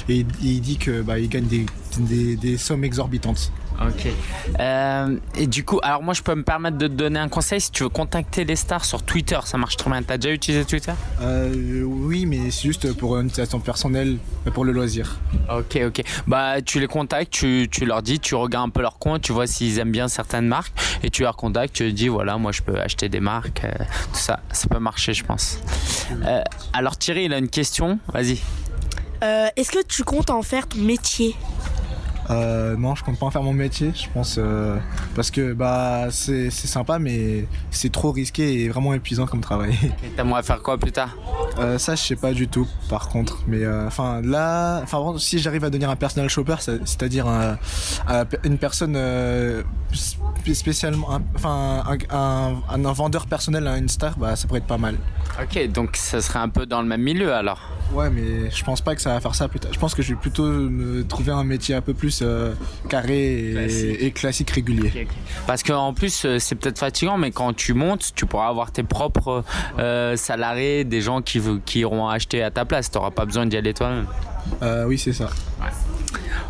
et 0.10 0.26
il, 0.42 0.62
dit 0.62 0.78
que 0.78 1.02
bah, 1.02 1.18
il 1.18 1.30
gagne 1.30 1.48
des 1.48 2.58
sommes 2.58 2.84
exorbitantes. 2.84 3.52
Ok. 3.82 4.08
Euh, 4.60 5.18
et 5.36 5.48
du 5.48 5.66
coup, 5.66 5.80
alors 5.84 6.04
moi 6.04 6.14
je 6.14 6.22
peux 6.22 6.36
me 6.36 6.44
permettre 6.44 6.78
de 6.78 6.88
te 6.88 6.94
donner 6.94 7.20
un 7.20 7.28
conseil 7.28 7.60
si 7.60 7.72
tu 7.72 7.84
veux 7.84 7.90
contacter 7.90 8.46
les 8.46 8.56
stars 8.56 8.86
sur 8.86 9.04
Twitter, 9.04 9.40
ça 9.44 9.58
marche 9.58 9.78
très 9.78 9.90
bien. 9.90 10.02
T'as 10.04 10.18
déjà 10.18 10.34
utilisé 10.34 10.64
Twitter? 10.64 10.94
Euh, 11.22 11.84
oui, 11.84 12.26
mais 12.26 12.52
c'est 12.52 12.64
juste 12.64 12.94
pour 12.94 13.18
une 13.18 13.30
situation 13.30 13.60
personnelle, 13.60 14.18
pour 14.54 14.64
le 14.64 14.72
loisir. 14.72 15.20
Ok, 15.50 15.80
ok. 15.86 16.02
Bah, 16.28 16.62
tu 16.62 16.80
les 16.80 16.88
contactes, 16.88 17.32
tu, 17.32 17.68
tu 17.70 17.86
leur 17.86 18.02
dis, 18.02 18.20
tu 18.20 18.36
regardes 18.36 18.68
un 18.68 18.72
peu 18.72 18.82
leur 18.82 19.00
compte, 19.00 19.22
tu 19.22 19.34
vois 19.34 19.48
s'ils 19.48 19.80
aiment 19.80 19.92
bien 19.92 20.08
certaines 20.08 20.48
marques, 20.48 20.74
et 21.04 21.10
tu 21.10 21.24
leur 21.24 21.36
contactes, 21.36 21.74
tu 21.74 21.84
leur 21.84 21.94
dis, 21.94 22.08
voilà, 22.08 22.38
moi 22.38 22.52
je 22.52 22.62
peux 22.62 22.80
acheter 22.80 23.10
des 23.10 23.20
marques, 23.20 23.66
euh, 23.66 23.72
tout 24.14 24.20
ça. 24.20 24.40
Ça 24.52 24.68
peut 24.70 24.80
marcher, 24.80 25.14
je 25.14 25.24
pense. 25.24 25.60
Euh, 26.26 26.42
alors 26.74 26.98
Thierry, 26.98 27.26
il 27.26 27.34
a 27.34 27.38
une 27.38 27.50
question, 27.50 28.00
vas-y. 28.14 28.40
Euh, 29.24 29.48
Est-ce 29.56 29.72
que 29.72 29.84
tu 29.88 30.04
comptes 30.04 30.30
en 30.30 30.42
faire 30.42 30.68
ton 30.68 30.80
métier? 30.80 31.36
Euh, 32.30 32.76
non, 32.78 32.96
je 32.96 33.04
compte 33.04 33.20
pas 33.20 33.26
en 33.26 33.32
faire 33.32 33.44
mon 33.44 33.54
métier, 33.54 33.92
je 33.96 34.08
pense, 34.14 34.36
euh, 34.38 34.78
parce 35.16 35.30
que 35.32 35.54
bah 35.54 36.08
c'est 36.10 36.50
sympa, 36.52 36.98
mais 37.00 37.46
c'est 37.72 37.92
trop 37.92 38.12
risqué 38.12 38.62
et 38.64 38.70
vraiment 38.70 38.94
épuisant 38.94 39.26
comme 39.26 39.42
travail. 39.42 39.78
Et 40.04 40.10
T'aimerais 40.10 40.44
faire 40.44 40.62
quoi 40.62 40.78
plus 40.78 40.92
tard? 40.92 41.16
Euh, 41.60 41.78
ça, 41.78 41.96
je 41.96 42.02
sais 42.02 42.16
pas 42.16 42.32
du 42.34 42.48
tout, 42.48 42.68
par 42.90 43.10
contre. 43.10 43.40
Mais 43.48 43.64
euh, 43.64 43.88
enfin 43.88 44.22
là, 44.24 44.80
enfin 44.84 45.16
si 45.18 45.40
j'arrive 45.40 45.64
à 45.66 45.70
devenir 45.70 45.90
un 45.90 45.96
personal 45.96 46.30
shopper, 46.30 46.56
c'est-à-dire 46.60 47.28
un- 47.28 47.58
un- 48.08 48.26
une 48.44 48.58
personne 48.58 48.96
spé- 49.94 50.54
spécialement, 50.54 51.08
enfin 51.36 51.84
un, 51.86 52.16
un- 52.16 52.54
un- 52.70 52.86
un 52.86 52.94
vendeur 52.94 53.28
personnel 53.28 53.68
à 53.68 53.78
une 53.78 53.90
star, 53.90 54.18
bah 54.18 54.36
ça 54.36 54.48
pourrait 54.48 54.60
être 54.60 54.68
pas 54.68 54.78
mal. 54.78 54.96
Ok, 55.42 55.68
donc 55.72 55.96
ça 55.98 56.22
serait 56.22 56.40
un 56.40 56.50
peu 56.50 56.66
dans 56.66 56.82
le 56.82 56.88
même 56.88 57.02
milieu 57.02 57.34
alors. 57.34 57.60
Ouais, 57.92 58.10
mais 58.10 58.50
je 58.52 58.64
pense 58.64 58.82
pas 58.82 58.96
que 58.96 59.02
ça 59.02 59.14
va 59.14 59.20
faire 59.20 59.36
ça 59.36 59.48
plus 59.48 59.60
tard. 59.60 59.72
Je 59.74 59.80
pense 59.80 59.94
que 59.96 60.02
je 60.02 60.10
vais 60.14 60.20
plutôt 60.20 60.46
me 60.46 61.04
trouver 61.06 61.32
un 61.32 61.44
métier 61.44 61.76
un 61.76 61.82
peu 61.82 61.94
plus 61.94 62.20
euh, 62.22 62.54
carré 62.90 63.50
et 63.50 63.54
Classique. 63.54 63.98
et 64.00 64.12
classique 64.12 64.50
régulier. 64.52 65.08
Parce 65.48 65.64
qu'en 65.64 65.94
plus, 65.94 66.26
euh, 66.26 66.38
c'est 66.40 66.56
peut-être 66.56 66.80
fatigant, 66.80 67.18
mais 67.18 67.32
quand 67.32 67.54
tu 67.56 67.74
montes, 67.74 68.12
tu 68.16 68.26
pourras 68.26 68.48
avoir 68.48 68.72
tes 68.72 68.84
propres 68.84 69.44
euh, 69.80 70.16
salariés, 70.16 70.84
des 70.86 71.02
gens 71.02 71.22
qui, 71.22 71.42
qui 71.66 71.80
iront 71.80 72.08
acheter 72.08 72.42
à 72.44 72.52
ta 72.52 72.66
place. 72.66 72.90
Tu 72.92 72.98
n'auras 72.98 73.12
pas 73.12 73.26
besoin 73.26 73.46
d'y 73.46 73.58
aller 73.58 73.74
toi-même. 73.74 74.06
Euh, 74.62 74.86
oui, 74.86 74.98
c'est 74.98 75.14
ça. 75.14 75.30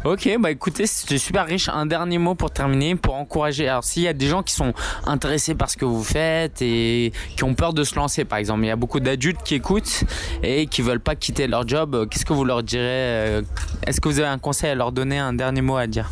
Ok, 0.03 0.29
bah 0.39 0.51
écoutez, 0.51 0.85
c'était 0.85 1.17
super 1.17 1.45
riche. 1.45 1.69
Un 1.69 1.85
dernier 1.85 2.17
mot 2.17 2.35
pour 2.35 2.51
terminer, 2.51 2.95
pour 2.95 3.15
encourager. 3.15 3.69
Alors, 3.69 3.83
s'il 3.83 4.03
y 4.03 4.07
a 4.07 4.13
des 4.13 4.27
gens 4.27 4.43
qui 4.43 4.53
sont 4.53 4.73
intéressés 5.05 5.55
par 5.55 5.69
ce 5.69 5.77
que 5.77 5.85
vous 5.85 6.03
faites 6.03 6.61
et 6.61 7.13
qui 7.37 7.43
ont 7.43 7.53
peur 7.53 7.73
de 7.73 7.83
se 7.83 7.95
lancer, 7.95 8.25
par 8.25 8.37
exemple, 8.39 8.61
il 8.63 8.67
y 8.67 8.71
a 8.71 8.75
beaucoup 8.75 8.99
d'adultes 8.99 9.41
qui 9.43 9.55
écoutent 9.55 10.03
et 10.43 10.67
qui 10.67 10.81
veulent 10.81 10.99
pas 10.99 11.15
quitter 11.15 11.47
leur 11.47 11.67
job. 11.67 11.95
euh, 11.95 12.05
Qu'est-ce 12.05 12.25
que 12.25 12.33
vous 12.33 12.45
leur 12.45 12.63
direz 12.63 12.81
euh, 12.83 13.41
Est-ce 13.87 14.01
que 14.01 14.09
vous 14.09 14.19
avez 14.19 14.27
un 14.27 14.39
conseil 14.39 14.71
à 14.71 14.75
leur 14.75 14.91
donner, 14.91 15.19
un 15.19 15.33
dernier 15.33 15.61
mot 15.61 15.77
à 15.77 15.87
dire? 15.87 16.11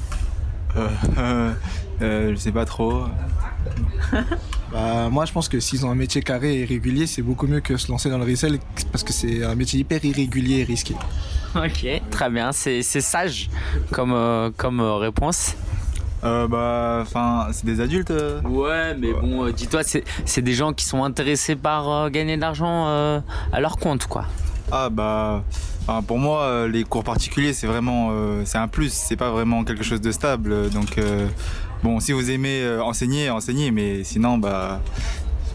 Euh, 0.78 0.88
euh, 1.18 1.52
euh, 2.02 2.32
je 2.32 2.36
sais 2.38 2.52
pas 2.54 2.66
trop. 2.66 3.04
Bah, 4.72 5.10
moi, 5.10 5.26
je 5.26 5.32
pense 5.34 5.50
que 5.50 5.60
s'ils 5.60 5.86
ont 5.86 5.92
un 5.92 5.96
métier 5.96 6.22
carré 6.22 6.60
et 6.62 6.66
régulier, 6.66 7.06
c'est 7.08 7.22
beaucoup 7.22 7.46
mieux 7.48 7.60
que 7.60 7.76
se 7.78 7.92
lancer 7.92 8.10
dans 8.10 8.18
le 8.18 8.24
resell 8.26 8.58
parce 8.92 9.04
que 9.04 9.12
c'est 9.12 9.44
un 9.44 9.56
métier 9.56 9.80
hyper 9.80 10.04
irrégulier 10.04 10.60
et 10.60 10.64
risqué. 10.64 10.96
Ok, 11.54 11.86
très 12.10 12.30
bien. 12.30 12.54
C'est 12.54 12.82
c'est 12.82 13.02
sage 13.02 13.50
comme, 13.92 14.14
euh, 14.14 14.52
comme 14.56 14.80
euh, 14.80 14.96
réponse. 14.96 15.58
Euh, 16.24 16.48
bah, 16.48 17.00
enfin, 17.02 17.48
c'est 17.52 17.66
des 17.66 17.82
adultes. 17.82 18.12
euh. 18.12 18.40
Ouais, 18.44 18.96
mais 18.98 19.12
bon, 19.12 19.44
euh, 19.46 19.52
dis-toi, 19.52 19.84
c'est 19.84 20.06
c'est 20.24 20.42
des 20.42 20.54
gens 20.54 20.72
qui 20.72 20.86
sont 20.86 21.04
intéressés 21.04 21.58
par 21.58 21.90
euh, 21.90 22.10
gagner 22.10 22.38
de 22.38 22.42
l'argent 22.42 22.86
euh, 22.88 23.20
à 23.52 23.60
leur 23.60 23.76
compte, 23.76 24.06
quoi. 24.08 24.24
Ah 24.72 24.88
bah, 24.90 25.44
enfin, 25.86 26.02
pour 26.02 26.20
moi, 26.20 26.70
les 26.70 26.86
cours 26.86 27.04
particuliers, 27.04 27.52
c'est 27.52 27.68
vraiment, 27.68 28.12
euh, 28.14 28.44
c'est 28.46 28.58
un 28.60 28.70
plus. 28.70 28.94
C'est 28.94 29.18
pas 29.18 29.32
vraiment 29.32 29.66
quelque 29.66 29.84
chose 29.84 30.00
de 30.00 30.12
stable. 30.14 30.70
Donc, 30.70 30.98
euh, 31.00 31.28
bon, 31.84 32.00
si 32.00 32.12
vous 32.12 32.30
aimez 32.32 32.62
euh, 32.62 32.84
enseigner, 32.84 33.30
enseignez. 33.30 33.72
Mais 33.72 34.04
sinon, 34.04 34.38
bah, 34.38 34.82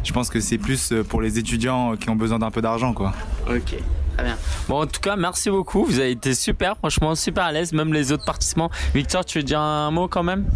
je 0.04 0.12
pense 0.12 0.28
que 0.28 0.40
c'est 0.40 0.58
plus 0.58 0.92
euh, 0.92 1.02
pour 1.02 1.20
les 1.20 1.38
étudiants 1.38 1.96
qui 1.96 2.10
ont 2.10 2.16
besoin 2.16 2.38
d'un 2.38 2.50
peu 2.50 2.62
d'argent, 2.62 2.92
quoi. 2.92 3.12
Ok, 3.48 3.76
très 4.16 4.24
bien. 4.24 4.36
Bon, 4.68 4.82
en 4.82 4.86
tout 4.86 5.00
cas, 5.00 5.16
merci 5.16 5.50
beaucoup. 5.50 5.84
Vous 5.84 5.98
avez 5.98 6.10
été 6.10 6.34
super, 6.34 6.76
franchement, 6.76 7.14
super 7.14 7.44
à 7.44 7.52
l'aise. 7.52 7.72
Même 7.72 7.92
les 7.92 8.12
autres 8.12 8.24
participants. 8.24 8.70
Victor, 8.94 9.24
tu 9.24 9.38
veux 9.38 9.44
dire 9.44 9.60
un 9.60 9.90
mot 9.90 10.08
quand 10.08 10.22
même? 10.22 10.46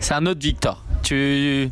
C'est 0.00 0.14
un 0.14 0.26
autre 0.26 0.40
Victor. 0.40 0.84
Tu, 1.02 1.70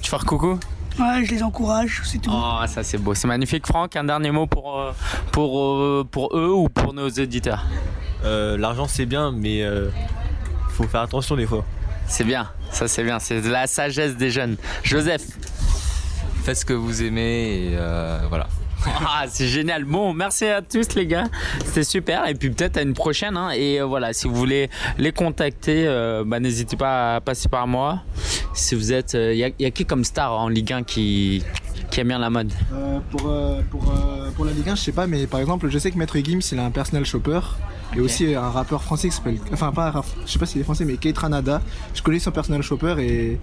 tu 0.00 0.10
fais 0.10 0.16
un 0.16 0.20
coucou? 0.20 0.58
Ouais, 0.96 1.24
je 1.24 1.34
les 1.34 1.42
encourage, 1.42 2.02
c'est 2.04 2.18
tout. 2.18 2.30
Oh, 2.32 2.60
ça 2.68 2.84
c'est 2.84 2.98
beau, 2.98 3.14
c'est 3.14 3.26
magnifique. 3.26 3.66
Franck, 3.66 3.96
un 3.96 4.04
dernier 4.04 4.30
mot 4.30 4.46
pour, 4.46 4.78
euh, 4.78 4.92
pour, 5.32 5.60
euh, 5.60 6.06
pour 6.08 6.36
eux 6.38 6.52
ou 6.52 6.68
pour 6.68 6.94
nos 6.94 7.08
auditeurs? 7.08 7.66
Euh, 8.24 8.56
L'argent 8.56 8.86
c'est 8.86 9.04
bien, 9.04 9.32
mais 9.32 9.64
euh, 9.64 9.88
faut 10.68 10.84
faire 10.84 11.00
attention 11.00 11.34
des 11.34 11.46
fois. 11.46 11.64
C'est 12.06 12.24
bien, 12.24 12.48
ça 12.70 12.86
c'est 12.88 13.02
bien, 13.02 13.18
c'est 13.18 13.40
de 13.40 13.48
la 13.50 13.66
sagesse 13.66 14.16
des 14.16 14.30
jeunes. 14.30 14.56
Joseph 14.82 15.22
Faites 16.44 16.58
ce 16.58 16.64
que 16.66 16.74
vous 16.74 17.02
aimez 17.02 17.70
et 17.70 17.76
euh, 17.78 18.18
voilà. 18.28 18.46
Ah, 18.86 19.24
c'est 19.28 19.48
génial. 19.48 19.84
Bon, 19.84 20.12
merci 20.12 20.44
à 20.44 20.60
tous 20.60 20.94
les 20.94 21.06
gars. 21.06 21.24
C'était 21.64 21.84
super. 21.84 22.28
Et 22.28 22.34
puis 22.34 22.50
peut-être 22.50 22.76
à 22.76 22.82
une 22.82 22.92
prochaine. 22.92 23.34
hein. 23.34 23.48
Et 23.56 23.80
euh, 23.80 23.86
voilà, 23.86 24.12
si 24.12 24.28
vous 24.28 24.34
voulez 24.34 24.68
les 24.98 25.10
contacter, 25.10 25.84
euh, 25.86 26.22
bah, 26.26 26.38
n'hésitez 26.38 26.76
pas 26.76 27.16
à 27.16 27.20
passer 27.22 27.48
par 27.48 27.66
moi. 27.66 28.02
Si 28.52 28.74
vous 28.74 28.92
êtes... 28.92 29.14
Il 29.14 29.36
y, 29.38 29.44
a- 29.44 29.50
y 29.58 29.64
a 29.64 29.70
qui 29.70 29.86
comme 29.86 30.04
star 30.04 30.32
en 30.34 30.48
Ligue 30.48 30.74
1 30.74 30.82
qui, 30.82 31.42
qui 31.90 32.00
aime 32.00 32.08
bien 32.08 32.18
la 32.18 32.28
mode? 32.28 32.52
Euh, 32.74 32.98
pour, 33.10 33.26
euh, 33.30 33.62
pour, 33.70 33.84
euh, 33.90 34.30
pour 34.36 34.44
la 34.44 34.52
Ligue 34.52 34.68
1, 34.68 34.74
je 34.74 34.82
sais 34.82 34.92
pas, 34.92 35.06
mais 35.06 35.26
par 35.26 35.40
exemple, 35.40 35.70
je 35.70 35.78
sais 35.78 35.90
que 35.90 35.96
Maître 35.96 36.18
Gims, 36.22 36.40
il 36.52 36.58
a 36.58 36.64
un 36.66 36.70
personal 36.70 37.06
shopper. 37.06 37.40
Et 37.96 38.00
aussi 38.00 38.34
un 38.34 38.50
rappeur 38.50 38.82
français 38.82 39.08
qui 39.08 39.14
s'appelle. 39.14 39.38
Enfin, 39.52 39.72
pas 39.72 39.88
un 39.88 40.02
je 40.26 40.32
sais 40.32 40.38
pas 40.38 40.46
s'il 40.46 40.60
est 40.60 40.64
français, 40.64 40.84
mais 40.84 40.96
Kate 40.96 41.18
Ranada. 41.18 41.60
Je 41.94 42.02
connais 42.02 42.18
son 42.18 42.30
personal 42.30 42.62
shopper 42.62 42.96
et 42.98 43.38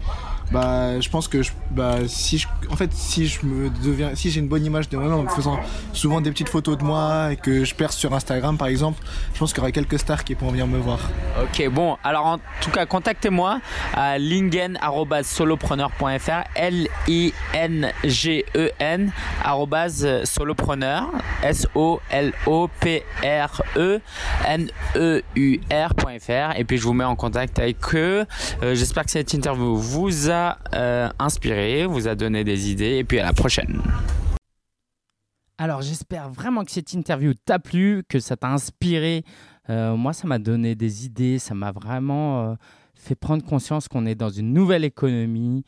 bah, 0.52 1.00
je 1.00 1.10
pense 1.10 1.28
que 1.28 1.42
je, 1.44 1.52
bah, 1.72 1.98
si 2.08 2.38
je, 2.38 2.48
en 2.70 2.76
fait, 2.76 2.94
si 2.94 3.26
je 3.28 3.44
me 3.46 3.70
deviens, 3.84 4.16
si 4.16 4.30
j'ai 4.32 4.40
une 4.42 4.48
bonne 4.48 4.66
image 4.66 4.90
de 4.90 4.98
moi-même 4.98 5.26
en 5.26 5.30
faisant 5.30 5.60
souvent 5.94 6.22
des 6.22 6.30
petites 6.32 6.50
photos 6.50 6.78
de 6.78 6.84
moi 6.84 7.32
et 7.32 7.38
que 7.38 7.64
je 7.64 7.74
perce 7.74 7.96
sur 7.96 8.14
Instagram 8.14 8.58
par 8.58 8.68
exemple, 8.68 9.02
je 9.34 9.40
pense 9.40 9.54
qu'il 9.54 9.60
y 9.60 9.62
aura 9.62 9.72
quelques 9.72 10.00
stars 10.00 10.24
qui 10.24 10.36
pourront 10.36 10.52
venir 10.52 10.68
me 10.68 10.78
voir. 10.78 11.00
Ok, 11.42 11.68
bon, 11.70 11.98
alors 12.04 12.26
en 12.26 12.38
tout 12.60 12.72
cas, 12.72 12.86
contactez-moi 12.86 13.62
à 13.94 14.18
lingen.solopreneur.fr, 14.18 16.44
L-I-N-G-E-N, 16.56 17.92
arrobase 19.44 20.24
solopreneur, 20.26 21.08
S-O-L-O-P-R-E-N-E-U-R.fr, 25.32 26.58
et 26.58 26.64
puis 26.64 26.78
je 26.78 26.84
vous 26.84 26.94
mets 26.94 27.04
en 27.04 27.16
contact 27.16 27.60
avec 27.60 27.78
eux. 27.96 28.26
Euh, 28.64 28.76
J'espère 28.76 29.06
que 29.06 29.12
cette 29.12 29.34
interview 29.34 29.76
vous 29.76 30.30
a 30.30 30.41
euh, 30.74 31.10
inspiré, 31.20 31.86
vous 31.86 32.08
a 32.08 32.16
donné 32.16 32.44
des 32.44 32.72
idées, 32.72 32.98
et 32.98 33.04
puis 33.04 33.20
à 33.20 33.26
la 33.26 33.34
prochaine. 33.34 33.82
Alors 35.58 35.82
j'espère 35.82 36.30
vraiment 36.30 36.64
que 36.64 36.72
cette 36.72 36.94
interview 36.94 37.34
t'a 37.34 37.60
plu, 37.60 38.04
que 38.10 38.20
ça 38.20 38.36
t'a 38.36 38.50
inspiré. 38.50 39.24
Euh, 39.70 39.96
moi, 39.96 40.14
ça 40.14 40.28
m'a 40.28 40.40
donné 40.40 40.76
des 40.76 41.06
idées, 41.06 41.38
ça 41.38 41.54
m'a 41.54 41.72
vraiment 41.72 42.42
euh, 42.42 42.56
fait 42.96 43.16
prendre 43.16 43.46
conscience 43.46 43.88
qu'on 43.88 44.06
est 44.06 44.16
dans 44.16 44.30
une 44.30 44.54
nouvelle 44.54 44.84
économie, 44.84 45.64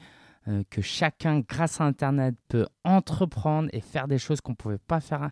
que 0.69 0.81
chacun, 0.81 1.39
grâce 1.39 1.79
à 1.79 1.85
Internet, 1.85 2.35
peut 2.49 2.65
entreprendre 2.83 3.69
et 3.71 3.79
faire 3.79 4.09
des 4.09 4.17
choses 4.17 4.41
qu'on 4.41 4.51
ne 4.51 4.57
pouvait 4.57 4.77
pas 4.77 4.99
faire 4.99 5.29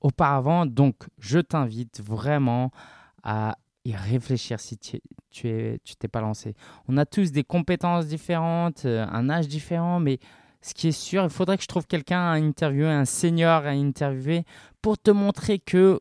auparavant. 0.00 0.64
Donc, 0.64 0.94
je 1.18 1.40
t'invite 1.40 2.00
vraiment 2.00 2.70
à 3.22 3.58
y 3.84 3.94
réfléchir 3.94 4.60
si 4.60 4.76
tu 4.78 5.00
tu 5.30 5.48
es- 5.48 5.78
tu 5.84 5.94
t'es 5.94 6.08
pas 6.08 6.20
lancé. 6.20 6.54
On 6.88 6.96
a 6.96 7.06
tous 7.06 7.30
des 7.30 7.44
compétences 7.44 8.06
différentes, 8.06 8.84
euh, 8.84 9.06
un 9.12 9.30
âge 9.30 9.46
différent, 9.46 10.00
mais 10.00 10.18
ce 10.60 10.74
qui 10.74 10.88
est 10.88 10.92
sûr, 10.92 11.22
il 11.22 11.30
faudrait 11.30 11.56
que 11.56 11.62
je 11.62 11.68
trouve 11.68 11.86
quelqu'un 11.86 12.18
à 12.20 12.32
interviewer, 12.34 12.88
un 12.90 13.04
senior 13.04 13.64
à 13.64 13.70
interviewer 13.70 14.44
pour 14.82 14.98
te 14.98 15.12
montrer 15.12 15.60
que, 15.60 15.98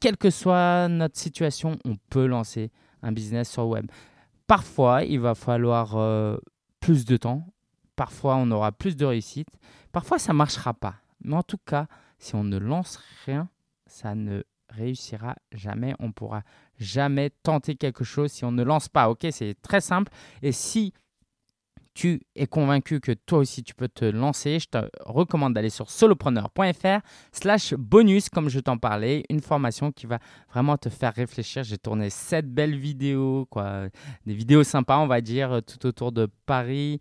quelle 0.00 0.16
que 0.16 0.28
soit 0.30 0.88
notre 0.88 1.16
situation, 1.16 1.78
on 1.84 1.94
peut 2.10 2.26
lancer 2.26 2.72
un 3.02 3.12
business 3.12 3.48
sur 3.50 3.68
web. 3.68 3.86
Parfois, 4.48 5.04
il 5.04 5.20
va 5.20 5.34
falloir 5.36 5.96
euh, 5.96 6.36
plus 6.80 7.04
de 7.04 7.16
temps. 7.16 7.46
Parfois, 7.96 8.34
on 8.36 8.50
aura 8.50 8.72
plus 8.72 8.96
de 8.96 9.04
réussite. 9.06 9.48
Parfois, 9.92 10.18
ça 10.18 10.32
ne 10.32 10.38
marchera 10.38 10.74
pas. 10.74 10.96
Mais 11.22 11.36
en 11.36 11.42
tout 11.44 11.58
cas, 11.64 11.86
si 12.18 12.34
on 12.34 12.42
ne 12.44 12.58
lance 12.58 12.98
rien, 13.24 13.48
ça 13.86 14.14
ne 14.16 14.42
réussira 14.76 15.36
jamais. 15.52 15.94
On 15.98 16.12
pourra 16.12 16.42
jamais 16.78 17.30
tenter 17.42 17.76
quelque 17.76 18.04
chose 18.04 18.32
si 18.32 18.44
on 18.44 18.52
ne 18.52 18.62
lance 18.62 18.88
pas. 18.88 19.08
Ok, 19.08 19.26
c'est 19.30 19.54
très 19.62 19.80
simple. 19.80 20.12
Et 20.42 20.52
si 20.52 20.92
tu 21.94 22.20
es 22.34 22.46
convaincu 22.46 23.00
que 23.00 23.12
toi 23.12 23.38
aussi 23.38 23.62
tu 23.62 23.74
peux 23.74 23.88
te 23.88 24.04
lancer, 24.04 24.58
je 24.58 24.68
te 24.68 24.78
recommande 25.04 25.54
d'aller 25.54 25.70
sur 25.70 25.90
solopreneur.fr 25.90 27.00
slash 27.32 27.74
bonus, 27.74 28.28
comme 28.28 28.48
je 28.48 28.58
t'en 28.58 28.78
parlais, 28.78 29.24
une 29.30 29.40
formation 29.40 29.92
qui 29.92 30.06
va 30.06 30.18
vraiment 30.50 30.76
te 30.76 30.88
faire 30.88 31.14
réfléchir. 31.14 31.62
J'ai 31.62 31.78
tourné 31.78 32.10
sept 32.10 32.52
belles 32.52 32.76
vidéos, 32.76 33.46
quoi, 33.48 33.86
des 34.26 34.34
vidéos 34.34 34.64
sympas, 34.64 34.98
on 34.98 35.06
va 35.06 35.20
dire, 35.20 35.60
tout 35.64 35.86
autour 35.86 36.10
de 36.10 36.28
Paris. 36.46 36.98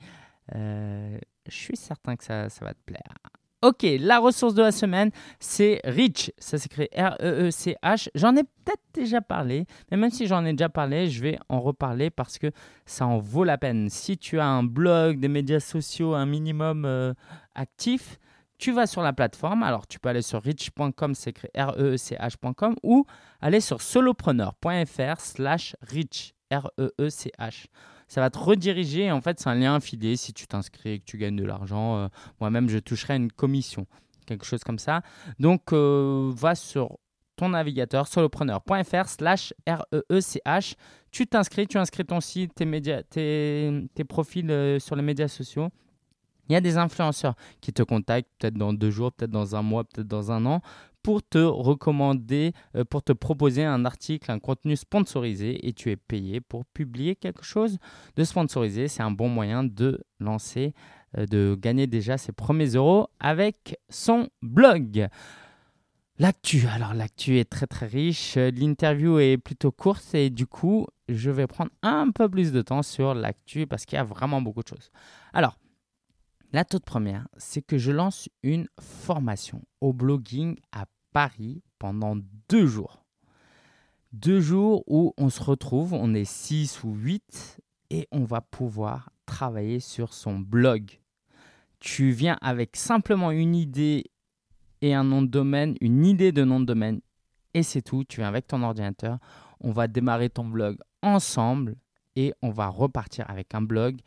Euh, 0.53 1.17
je 1.47 1.55
suis 1.55 1.75
certain 1.75 2.15
que 2.15 2.23
ça, 2.23 2.49
ça 2.49 2.63
va 2.63 2.73
te 2.73 2.81
plaire. 2.85 3.15
Ok, 3.63 3.85
la 3.97 4.19
ressource 4.19 4.55
de 4.55 4.61
la 4.61 4.73
semaine, 4.73 5.09
c'est 5.39 5.79
Rich. 5.85 6.33
Ça 6.37 6.57
s'écrit 6.57 6.89
R-E-E-C-H. 6.93 8.09
J'en 8.13 8.35
ai 8.35 8.43
peut-être 8.43 8.83
déjà 8.93 9.21
parlé, 9.21 9.67
mais 9.89 9.95
même 9.95 10.09
si 10.09 10.27
j'en 10.27 10.43
ai 10.43 10.51
déjà 10.51 10.67
parlé, 10.67 11.09
je 11.09 11.21
vais 11.21 11.39
en 11.47 11.61
reparler 11.61 12.09
parce 12.09 12.37
que 12.37 12.51
ça 12.85 13.07
en 13.07 13.19
vaut 13.19 13.45
la 13.45 13.57
peine. 13.57 13.89
Si 13.89 14.17
tu 14.17 14.37
as 14.37 14.45
un 14.45 14.63
blog, 14.63 15.21
des 15.21 15.29
médias 15.29 15.61
sociaux, 15.61 16.13
un 16.13 16.25
minimum 16.25 16.83
euh, 16.83 17.13
actif, 17.55 18.19
tu 18.57 18.73
vas 18.73 18.85
sur 18.85 19.01
la 19.01 19.13
plateforme. 19.13 19.63
Alors, 19.63 19.87
tu 19.87 19.97
peux 19.97 20.09
aller 20.09 20.23
sur 20.23 20.43
rich.com, 20.43 21.15
c'est 21.15 21.29
écrit 21.29 21.47
R-E-E-C-H.com 21.55 22.75
ou 22.83 23.05
aller 23.39 23.61
sur 23.61 23.81
solopreneur.fr 23.81 25.21
slash 25.21 25.77
rich, 25.83 26.35
R-E-E-C-H. 26.51 27.67
Ça 28.13 28.21
va 28.21 28.29
te 28.29 28.37
rediriger. 28.37 29.11
En 29.11 29.21
fait, 29.21 29.39
c'est 29.39 29.49
un 29.49 29.55
lien 29.55 29.73
affilié. 29.73 30.15
Si 30.17 30.33
tu 30.33 30.45
t'inscris 30.45 30.89
et 30.91 30.99
que 30.99 31.03
tu 31.03 31.17
gagnes 31.17 31.35
de 31.35 31.45
l'argent, 31.45 31.97
euh, 31.97 32.07
moi-même, 32.39 32.69
je 32.69 32.77
toucherai 32.77 33.15
une 33.15 33.31
commission. 33.31 33.87
Quelque 34.27 34.45
chose 34.45 34.63
comme 34.63 34.77
ça. 34.77 35.01
Donc, 35.39 35.73
euh, 35.73 36.31
va 36.35 36.53
sur 36.53 36.99
ton 37.35 37.49
navigateur 37.49 38.07
solopreneur.fr 38.07 39.07
slash 39.07 39.55
R-E-E-C-H. 39.67 40.75
Tu 41.09 41.25
t'inscris, 41.25 41.65
tu 41.65 41.79
inscris 41.79 42.05
ton 42.05 42.21
site, 42.21 42.53
tes, 42.53 42.65
médias, 42.65 43.01
tes, 43.01 43.89
profils 44.07 44.51
euh, 44.51 44.77
sur 44.77 44.95
les 44.95 45.01
médias 45.01 45.27
sociaux. 45.27 45.69
Il 46.49 46.53
y 46.53 46.55
a 46.55 46.61
des 46.61 46.77
influenceurs 46.77 47.33
qui 47.61 47.73
te 47.73 47.81
contactent 47.81 48.29
peut-être 48.37 48.53
dans 48.53 48.73
deux 48.73 48.91
jours, 48.91 49.11
peut-être 49.11 49.31
dans 49.31 49.55
un 49.55 49.63
mois, 49.63 49.85
peut-être 49.85 50.07
dans 50.07 50.31
un 50.31 50.45
an 50.45 50.61
pour 51.03 51.21
te 51.21 51.37
recommander, 51.37 52.53
euh, 52.75 52.85
pour 52.85 53.03
te 53.03 53.11
proposer 53.11 53.63
un 53.63 53.85
article, 53.85 54.31
un 54.31 54.39
contenu 54.39 54.75
sponsorisé 54.75 55.67
et 55.67 55.73
tu 55.73 55.91
es 55.91 55.97
payé 55.97 56.41
pour 56.41 56.65
publier 56.65 57.15
quelque 57.15 57.43
chose 57.43 57.77
de 58.15 58.23
sponsorisé. 58.23 58.87
C'est 58.87 59.03
un 59.03 59.11
bon 59.11 59.27
moyen 59.27 59.63
de 59.63 60.01
lancer, 60.19 60.73
euh, 61.17 61.25
de 61.25 61.57
gagner 61.59 61.85
déjà 61.85 62.17
ses 62.17 62.31
premiers 62.31 62.69
euros 62.69 63.07
avec 63.19 63.77
son 63.89 64.29
blog. 64.41 65.09
L'actu, 66.19 66.63
alors 66.73 66.93
l'actu 66.93 67.39
est 67.39 67.49
très 67.49 67.67
très 67.67 67.87
riche, 67.87 68.35
l'interview 68.35 69.19
est 69.19 69.37
plutôt 69.37 69.71
courte 69.71 70.13
et 70.13 70.29
du 70.29 70.45
coup 70.45 70.85
je 71.09 71.31
vais 71.31 71.47
prendre 71.47 71.71
un 71.81 72.11
peu 72.11 72.29
plus 72.29 72.51
de 72.51 72.61
temps 72.61 72.83
sur 72.83 73.13
l'actu 73.13 73.67
parce 73.67 73.85
qu'il 73.85 73.97
y 73.97 73.99
a 73.99 74.03
vraiment 74.03 74.41
beaucoup 74.41 74.61
de 74.61 74.67
choses. 74.67 74.91
Alors, 75.33 75.57
la 76.53 76.63
toute 76.63 76.85
première, 76.85 77.27
c'est 77.35 77.63
que 77.63 77.77
je 77.77 77.91
lance 77.91 78.29
une 78.43 78.67
formation 78.79 79.63
au 79.81 79.91
blogging 79.91 80.55
à 80.71 80.85
Paris 81.11 81.63
pendant 81.79 82.15
deux 82.47 82.67
jours. 82.67 83.03
Deux 84.11 84.39
jours 84.39 84.83
où 84.85 85.13
on 85.17 85.29
se 85.29 85.41
retrouve, 85.41 85.93
on 85.93 86.13
est 86.13 86.25
six 86.25 86.83
ou 86.83 86.93
huit 86.93 87.59
et 87.89 88.07
on 88.11 88.23
va 88.23 88.41
pouvoir 88.41 89.09
travailler 89.25 89.79
sur 89.79 90.13
son 90.13 90.39
blog. 90.39 90.99
Tu 91.79 92.11
viens 92.11 92.37
avec 92.41 92.75
simplement 92.75 93.31
une 93.31 93.55
idée 93.55 94.05
et 94.81 94.93
un 94.93 95.03
nom 95.03 95.23
de 95.23 95.27
domaine, 95.27 95.75
une 95.81 96.05
idée 96.05 96.31
de 96.31 96.43
nom 96.43 96.59
de 96.59 96.65
domaine 96.65 97.01
et 97.55 97.63
c'est 97.63 97.81
tout. 97.81 98.03
Tu 98.03 98.21
viens 98.21 98.27
avec 98.27 98.47
ton 98.47 98.61
ordinateur, 98.61 99.17
on 99.59 99.71
va 99.71 99.87
démarrer 99.87 100.29
ton 100.29 100.45
blog 100.45 100.77
ensemble 101.01 101.75
et 102.15 102.33
on 102.41 102.51
va 102.51 102.67
repartir 102.67 103.27
avec 103.29 103.55
un 103.55 103.61
blog, 103.61 103.97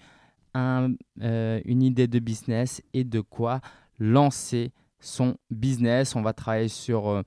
euh, 0.56 1.60
une 1.64 1.82
idée 1.82 2.06
de 2.06 2.18
business 2.18 2.82
et 2.94 3.04
de 3.04 3.20
quoi 3.20 3.60
lancer 3.98 4.72
son 5.00 5.36
business. 5.50 6.16
On 6.16 6.22
va 6.22 6.32
travailler 6.32 6.68
sur 6.68 7.08
euh, 7.08 7.22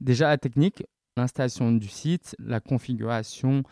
déjà 0.00 0.28
la 0.28 0.38
technique, 0.38 0.84
l'installation 1.16 1.72
du 1.72 1.88
site, 1.88 2.36
la 2.38 2.60
configuration, 2.60 3.62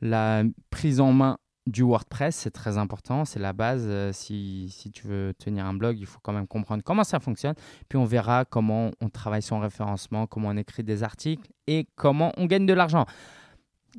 la 0.00 0.42
prise 0.70 1.00
en 1.00 1.12
main 1.12 1.38
du 1.66 1.82
WordPress, 1.82 2.36
c'est 2.36 2.52
très 2.52 2.78
important, 2.78 3.24
c'est 3.24 3.40
la 3.40 3.52
base. 3.52 3.84
Euh, 3.86 4.12
si, 4.12 4.68
si 4.70 4.90
tu 4.90 5.06
veux 5.06 5.34
tenir 5.34 5.66
un 5.66 5.74
blog, 5.74 5.98
il 5.98 6.06
faut 6.06 6.20
quand 6.22 6.32
même 6.32 6.46
comprendre 6.46 6.82
comment 6.84 7.04
ça 7.04 7.18
fonctionne. 7.18 7.54
Puis 7.88 7.98
on 7.98 8.04
verra 8.04 8.44
comment 8.44 8.90
on 9.00 9.08
travaille 9.08 9.42
son 9.42 9.58
référencement, 9.58 10.26
comment 10.26 10.48
on 10.48 10.56
écrit 10.56 10.84
des 10.84 11.02
articles 11.02 11.50
et 11.66 11.88
comment 11.96 12.32
on 12.36 12.46
gagne 12.46 12.66
de 12.66 12.72
l'argent. 12.72 13.04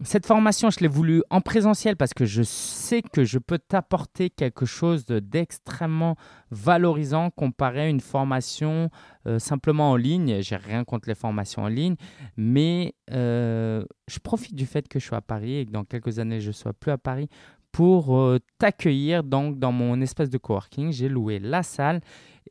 Cette 0.04 0.28
formation, 0.28 0.70
je 0.70 0.80
l'ai 0.80 0.88
voulu 0.88 1.24
en 1.32 1.42
présentiel 1.42 1.98
parce 1.98 2.14
que 2.14 2.24
je 2.26 2.44
sais 2.44 3.02
que 3.02 3.24
je 3.24 3.40
peux 3.40 3.58
t'apporter 3.58 4.30
quelque 4.30 4.66
chose 4.66 5.06
de- 5.06 5.20
d'extrêmement 5.20 6.16
valorisant 6.52 7.32
comparé 7.32 7.82
à 7.82 7.88
une 7.88 8.00
formation 8.00 8.92
euh, 9.26 9.40
simplement 9.40 9.92
en 9.92 9.96
ligne. 9.96 10.42
J'ai 10.42 10.56
rien 10.56 10.84
contre 10.84 11.10
les 11.10 11.16
formations 11.16 11.64
en 11.64 11.68
ligne, 11.68 11.96
mais 12.36 12.94
euh, 13.12 13.84
je 14.08 14.20
profite 14.20 14.54
du 14.54 14.68
fait 14.68 14.88
que 14.88 15.00
je 15.00 15.06
suis 15.06 15.16
à 15.16 15.22
Paris 15.22 15.56
et 15.58 15.66
que 15.66 15.72
dans 15.72 15.84
quelques 15.84 16.20
années 16.20 16.42
je 16.42 16.52
sois 16.52 16.74
plus 16.74 16.92
à 16.92 17.00
Paris 17.00 17.28
pour 17.72 18.16
euh, 18.16 18.38
t'accueillir 18.60 19.24
donc 19.24 19.58
dans 19.58 19.72
mon 19.72 20.00
espace 20.02 20.30
de 20.30 20.38
coworking. 20.38 20.92
J'ai 20.92 21.10
loué 21.10 21.40
la 21.40 21.64
salle 21.64 22.02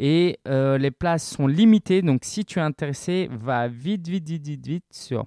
et 0.01 0.41
les 0.47 0.91
places 0.91 1.27
sont 1.37 1.47
limitées. 1.47 2.03
Donc 2.03 2.25
si 2.25 2.45
tu 2.45 2.59
es 2.59 2.63
intéressé, 2.63 3.29
va 3.31 3.69
vite, 3.69 4.09
vite, 4.09 4.29
vite, 4.29 4.45
vite, 4.47 4.67
vite 4.67 4.85
sur 4.91 5.27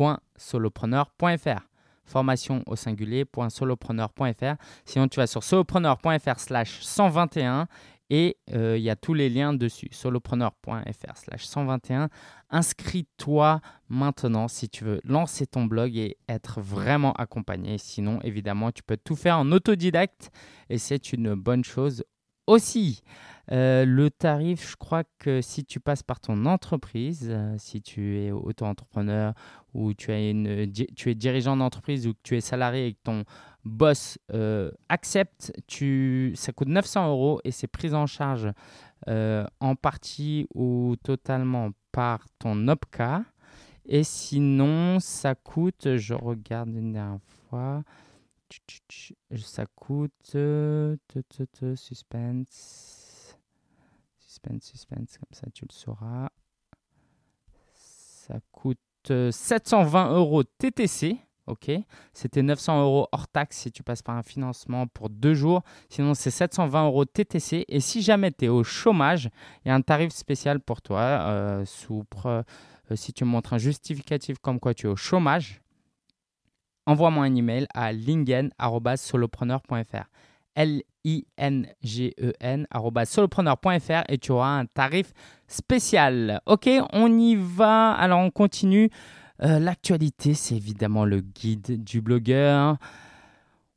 formation.solopreneur.fr 0.00 1.66
formation 2.04 2.62
au 2.66 2.74
singulier.solopreneur.fr 2.74 4.54
sinon 4.84 5.06
tu 5.08 5.20
vas 5.20 5.26
sur 5.26 5.44
solopreneur.fr 5.44 6.38
slash 6.38 6.80
121 6.80 7.68
et 8.12 8.36
euh, 8.52 8.76
il 8.76 8.82
y 8.82 8.90
a 8.90 8.96
tous 8.96 9.14
les 9.14 9.28
liens 9.28 9.52
dessus. 9.54 9.88
solopreneur.fr 9.92 11.16
slash 11.16 11.44
121 11.44 12.08
inscris-toi 12.48 13.60
maintenant 13.88 14.48
si 14.48 14.68
tu 14.68 14.82
veux 14.84 15.00
lancer 15.04 15.46
ton 15.46 15.66
blog 15.66 15.96
et 15.96 16.16
être 16.28 16.60
vraiment 16.60 17.12
accompagné. 17.12 17.78
Sinon 17.78 18.18
évidemment 18.22 18.72
tu 18.72 18.82
peux 18.82 18.96
tout 18.96 19.14
faire 19.14 19.38
en 19.38 19.52
autodidacte 19.52 20.30
et 20.68 20.78
c'est 20.78 21.12
une 21.12 21.34
bonne 21.34 21.62
chose 21.62 22.02
aussi 22.48 23.02
euh, 23.52 23.84
le 23.84 24.10
tarif, 24.10 24.70
je 24.70 24.76
crois 24.76 25.02
que 25.18 25.40
si 25.40 25.64
tu 25.64 25.80
passes 25.80 26.02
par 26.02 26.20
ton 26.20 26.46
entreprise, 26.46 27.28
euh, 27.30 27.54
si 27.58 27.82
tu 27.82 28.18
es 28.18 28.30
auto-entrepreneur 28.30 29.34
ou 29.74 29.92
di- 29.92 30.86
tu 30.96 31.10
es 31.10 31.14
dirigeant 31.14 31.56
d'entreprise 31.56 32.06
ou 32.06 32.12
que 32.14 32.18
tu 32.22 32.36
es 32.36 32.40
salarié 32.40 32.86
et 32.88 32.92
que 32.94 33.00
ton 33.02 33.24
Boss 33.64 34.18
euh, 34.32 34.70
accepte, 34.88 35.52
ça 36.34 36.52
coûte 36.52 36.68
900 36.68 37.08
euros 37.10 37.40
et 37.44 37.50
c'est 37.50 37.66
pris 37.66 37.92
en 37.92 38.06
charge 38.06 38.48
euh, 39.08 39.44
en 39.60 39.74
partie 39.74 40.46
ou 40.54 40.94
totalement 41.02 41.70
par 41.92 42.24
ton 42.38 42.68
OPCA. 42.68 43.24
Et 43.86 44.04
sinon, 44.04 45.00
ça 45.00 45.34
coûte, 45.34 45.96
je 45.96 46.14
regarde 46.14 46.68
une 46.70 46.92
dernière 46.92 47.18
fois, 47.48 47.82
ça 49.36 49.66
coûte, 49.74 50.12
euh, 50.34 50.96
te, 51.08 51.18
te, 51.20 51.42
te, 51.42 51.74
suspense, 51.74 52.99
suspense, 54.40 54.64
suspense, 54.64 55.18
comme 55.18 55.28
ça 55.32 55.46
tu 55.52 55.66
le 55.68 55.72
sauras. 55.72 56.30
Ça 57.74 58.38
coûte 58.52 58.78
euh, 59.10 59.30
720 59.30 60.12
euros 60.12 60.44
TTC. 60.44 61.18
Ok, 61.46 61.70
c'était 62.12 62.42
900 62.42 62.82
euros 62.82 63.08
hors 63.10 63.26
taxe 63.26 63.56
si 63.56 63.72
tu 63.72 63.82
passes 63.82 64.02
par 64.02 64.14
un 64.16 64.22
financement 64.22 64.86
pour 64.86 65.08
deux 65.10 65.34
jours. 65.34 65.62
Sinon, 65.88 66.14
c'est 66.14 66.30
720 66.30 66.86
euros 66.86 67.04
TTC. 67.04 67.64
Et 67.66 67.80
si 67.80 68.02
jamais 68.02 68.30
tu 68.30 68.44
es 68.44 68.48
au 68.48 68.62
chômage, 68.62 69.28
il 69.64 69.68
y 69.68 69.72
a 69.72 69.74
un 69.74 69.80
tarif 69.80 70.12
spécial 70.12 70.60
pour 70.60 70.80
toi. 70.80 71.00
euh, 71.00 71.64
euh, 72.26 72.44
si 72.94 73.12
tu 73.12 73.24
montres 73.24 73.54
un 73.54 73.58
justificatif 73.58 74.38
comme 74.38 74.60
quoi 74.60 74.74
tu 74.74 74.86
es 74.86 74.90
au 74.90 74.94
chômage, 74.94 75.60
envoie-moi 76.86 77.24
un 77.24 77.34
email 77.34 77.66
à 77.74 77.92
lingen.solopreneur.fr. 77.92 80.04
L-I-N-G-E-N 80.54 80.89
arobase 82.70 83.08
solopreneur.fr 83.10 84.02
et 84.08 84.18
tu 84.18 84.32
auras 84.32 84.58
un 84.58 84.66
tarif 84.66 85.12
spécial. 85.48 86.40
Ok, 86.46 86.68
on 86.92 87.18
y 87.18 87.36
va. 87.36 87.92
Alors, 87.92 88.20
on 88.20 88.30
continue. 88.30 88.90
Euh, 89.42 89.58
L'actualité, 89.58 90.34
c'est 90.34 90.56
évidemment 90.56 91.04
le 91.04 91.20
guide 91.20 91.82
du 91.82 92.00
blogueur. 92.00 92.76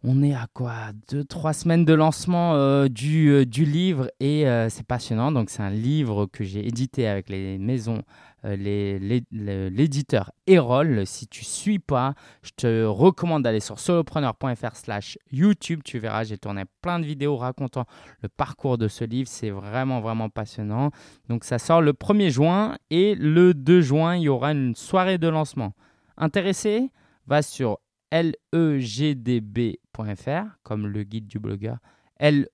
On 0.03 0.21
est 0.21 0.33
à 0.33 0.47
quoi? 0.53 0.73
Deux, 1.09 1.23
trois 1.23 1.53
semaines 1.53 1.85
de 1.85 1.93
lancement 1.93 2.55
euh, 2.55 2.89
du, 2.89 3.29
euh, 3.29 3.45
du 3.45 3.63
livre 3.63 4.11
et 4.19 4.45
c'est 4.69 4.85
passionnant. 4.85 5.31
Donc, 5.31 5.49
c'est 5.49 5.63
un 5.63 5.69
livre 5.69 6.25
que 6.25 6.43
j'ai 6.43 6.67
édité 6.67 7.07
avec 7.07 7.29
les 7.29 7.57
maisons, 7.57 8.01
euh, 8.45 9.69
l'éditeur 9.69 10.31
Erol. 10.47 11.05
Si 11.05 11.27
tu 11.27 11.45
suis 11.45 11.79
pas, 11.79 12.13
je 12.41 12.51
te 12.55 12.85
recommande 12.85 13.43
d'aller 13.43 13.59
sur 13.59 13.79
solopreneur.fr 13.79 14.75
slash 14.75 15.17
YouTube. 15.31 15.81
Tu 15.83 15.99
verras, 15.99 16.23
j'ai 16.23 16.37
tourné 16.37 16.63
plein 16.81 16.99
de 16.99 17.05
vidéos 17.05 17.37
racontant 17.37 17.85
le 18.21 18.29
parcours 18.29 18.77
de 18.77 18.87
ce 18.87 19.05
livre. 19.05 19.29
C'est 19.29 19.49
vraiment, 19.49 20.01
vraiment 20.01 20.29
passionnant. 20.29 20.91
Donc, 21.29 21.43
ça 21.43 21.59
sort 21.59 21.81
le 21.81 21.93
1er 21.93 22.29
juin 22.29 22.77
et 22.89 23.15
le 23.15 23.53
2 23.53 23.81
juin, 23.81 24.15
il 24.15 24.23
y 24.23 24.29
aura 24.29 24.51
une 24.51 24.75
soirée 24.75 25.17
de 25.17 25.27
lancement. 25.27 25.73
Intéressé? 26.17 26.91
Va 27.25 27.41
sur 27.41 27.79
legdb.fr, 28.11 29.77
comme 30.63 30.87
le 30.87 31.03
guide 31.03 31.27
du 31.27 31.39
blogueur, 31.39 31.77
legdb.fr 32.19 32.45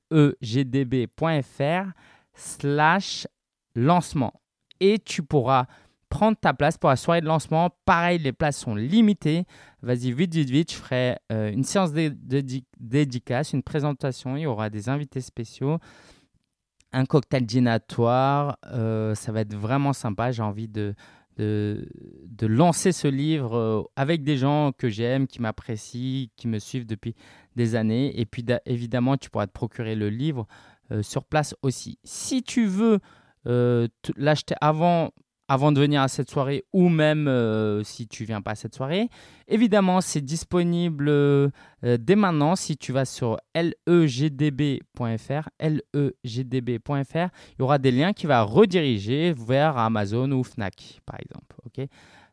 slash 2.33 3.27
lancement. 3.75 4.33
Et 4.79 4.99
tu 4.99 5.23
pourras 5.23 5.65
prendre 6.09 6.35
ta 6.35 6.53
place 6.53 6.77
pour 6.77 6.89
la 6.89 6.95
soirée 6.95 7.21
de 7.21 7.27
lancement. 7.27 7.69
Pareil, 7.85 8.19
les 8.19 8.33
places 8.33 8.57
sont 8.57 8.75
limitées. 8.75 9.45
Vas-y, 9.81 10.11
vite, 10.11 10.33
vite, 10.33 10.49
vite. 10.49 10.71
Je 10.71 10.77
ferai 10.77 11.17
euh, 11.31 11.51
une 11.51 11.63
séance 11.63 11.93
de, 11.93 12.13
dédicace, 12.79 13.53
une 13.53 13.63
présentation. 13.63 14.35
Il 14.35 14.41
y 14.41 14.45
aura 14.47 14.69
des 14.69 14.89
invités 14.89 15.21
spéciaux, 15.21 15.77
un 16.91 17.05
cocktail 17.05 17.45
dînatoire. 17.45 18.57
Euh, 18.65 19.15
ça 19.15 19.31
va 19.31 19.41
être 19.41 19.55
vraiment 19.55 19.93
sympa. 19.93 20.31
J'ai 20.31 20.41
envie 20.41 20.67
de, 20.67 20.95
de, 21.37 21.87
de 22.25 22.47
lancer 22.47 22.91
ce 22.91 23.07
livre 23.07 23.55
euh, 23.55 23.83
avec 23.95 24.23
des 24.23 24.37
gens 24.37 24.71
que 24.75 24.89
j'aime, 24.89 25.27
qui 25.27 25.41
m'apprécient, 25.41 26.27
qui 26.35 26.47
me 26.47 26.57
suivent 26.57 26.87
depuis 26.87 27.13
des 27.55 27.75
années. 27.75 28.19
Et 28.19 28.25
puis, 28.25 28.43
évidemment, 28.65 29.15
tu 29.15 29.29
pourras 29.29 29.47
te 29.47 29.53
procurer 29.53 29.95
le 29.95 30.09
livre 30.09 30.47
sur 31.03 31.23
place 31.23 31.53
aussi. 31.61 31.99
Si 32.03 32.41
tu 32.41 32.65
veux 32.65 32.97
l'acheter 33.45 34.55
avant, 34.61 35.11
avant 35.49 35.71
de 35.71 35.81
venir 35.81 36.01
à 36.01 36.07
cette 36.07 36.29
soirée 36.29 36.63
ou 36.73 36.89
même 36.89 37.27
euh, 37.27 37.83
si 37.83 38.07
tu 38.07 38.23
viens 38.23 38.39
pas 38.41 38.51
à 38.51 38.55
cette 38.55 38.75
soirée, 38.75 39.09
évidemment, 39.47 39.99
c'est 39.99 40.21
disponible 40.21 41.09
euh, 41.09 41.49
euh, 41.83 41.97
dès 41.99 42.15
maintenant 42.15 42.55
si 42.55 42.77
tu 42.77 42.91
vas 42.91 43.05
sur 43.05 43.37
legdb.fr, 43.55 45.49
legdb.fr, 45.59 47.15
il 47.15 47.59
y 47.59 47.61
aura 47.61 47.79
des 47.79 47.91
liens 47.91 48.13
qui 48.13 48.27
vont 48.27 48.45
rediriger 48.45 49.33
vers 49.33 49.77
Amazon 49.77 50.31
ou 50.31 50.43
Fnac, 50.43 51.01
par 51.05 51.17
exemple. 51.19 51.55
ok? 51.65 51.87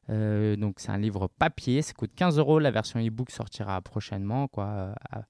Euh, 0.09 0.55
donc, 0.57 0.75
c'est 0.79 0.91
un 0.91 0.99
livre 0.99 1.27
papier, 1.27 1.83
ça 1.83 1.95
coûte 1.95 2.13
15 2.15 2.39
euros. 2.39 2.59
La 2.59 2.71
version 2.71 3.01
e-book 3.01 3.31
sortira 3.31 3.81
prochainement, 3.81 4.47
quoi, 4.47 4.95
à 5.11 5.23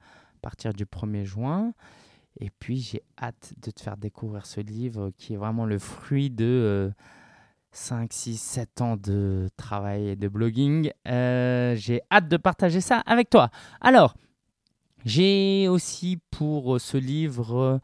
partir 0.42 0.74
du 0.74 0.84
1er 0.84 1.24
juin. 1.24 1.72
Et 2.38 2.50
puis, 2.50 2.78
j'ai 2.78 3.02
hâte 3.20 3.54
de 3.62 3.70
te 3.70 3.80
faire 3.80 3.96
découvrir 3.96 4.46
ce 4.46 4.60
livre 4.60 5.10
qui 5.16 5.34
est 5.34 5.36
vraiment 5.36 5.64
le 5.66 5.78
fruit 5.78 6.30
de 6.30 6.44
euh, 6.44 6.90
5, 7.76 8.12
6, 8.12 8.40
7 8.40 8.80
ans 8.80 8.96
de 8.96 9.48
travail 9.56 10.08
et 10.08 10.16
de 10.16 10.28
blogging. 10.28 10.90
Euh, 11.06 11.74
j'ai 11.76 12.00
hâte 12.10 12.28
de 12.28 12.36
partager 12.36 12.80
ça 12.80 13.02
avec 13.06 13.30
toi. 13.30 13.50
Alors, 13.80 14.14
j'ai 15.04 15.68
aussi 15.68 16.18
pour 16.30 16.80
ce 16.80 16.96
livre 16.96 17.80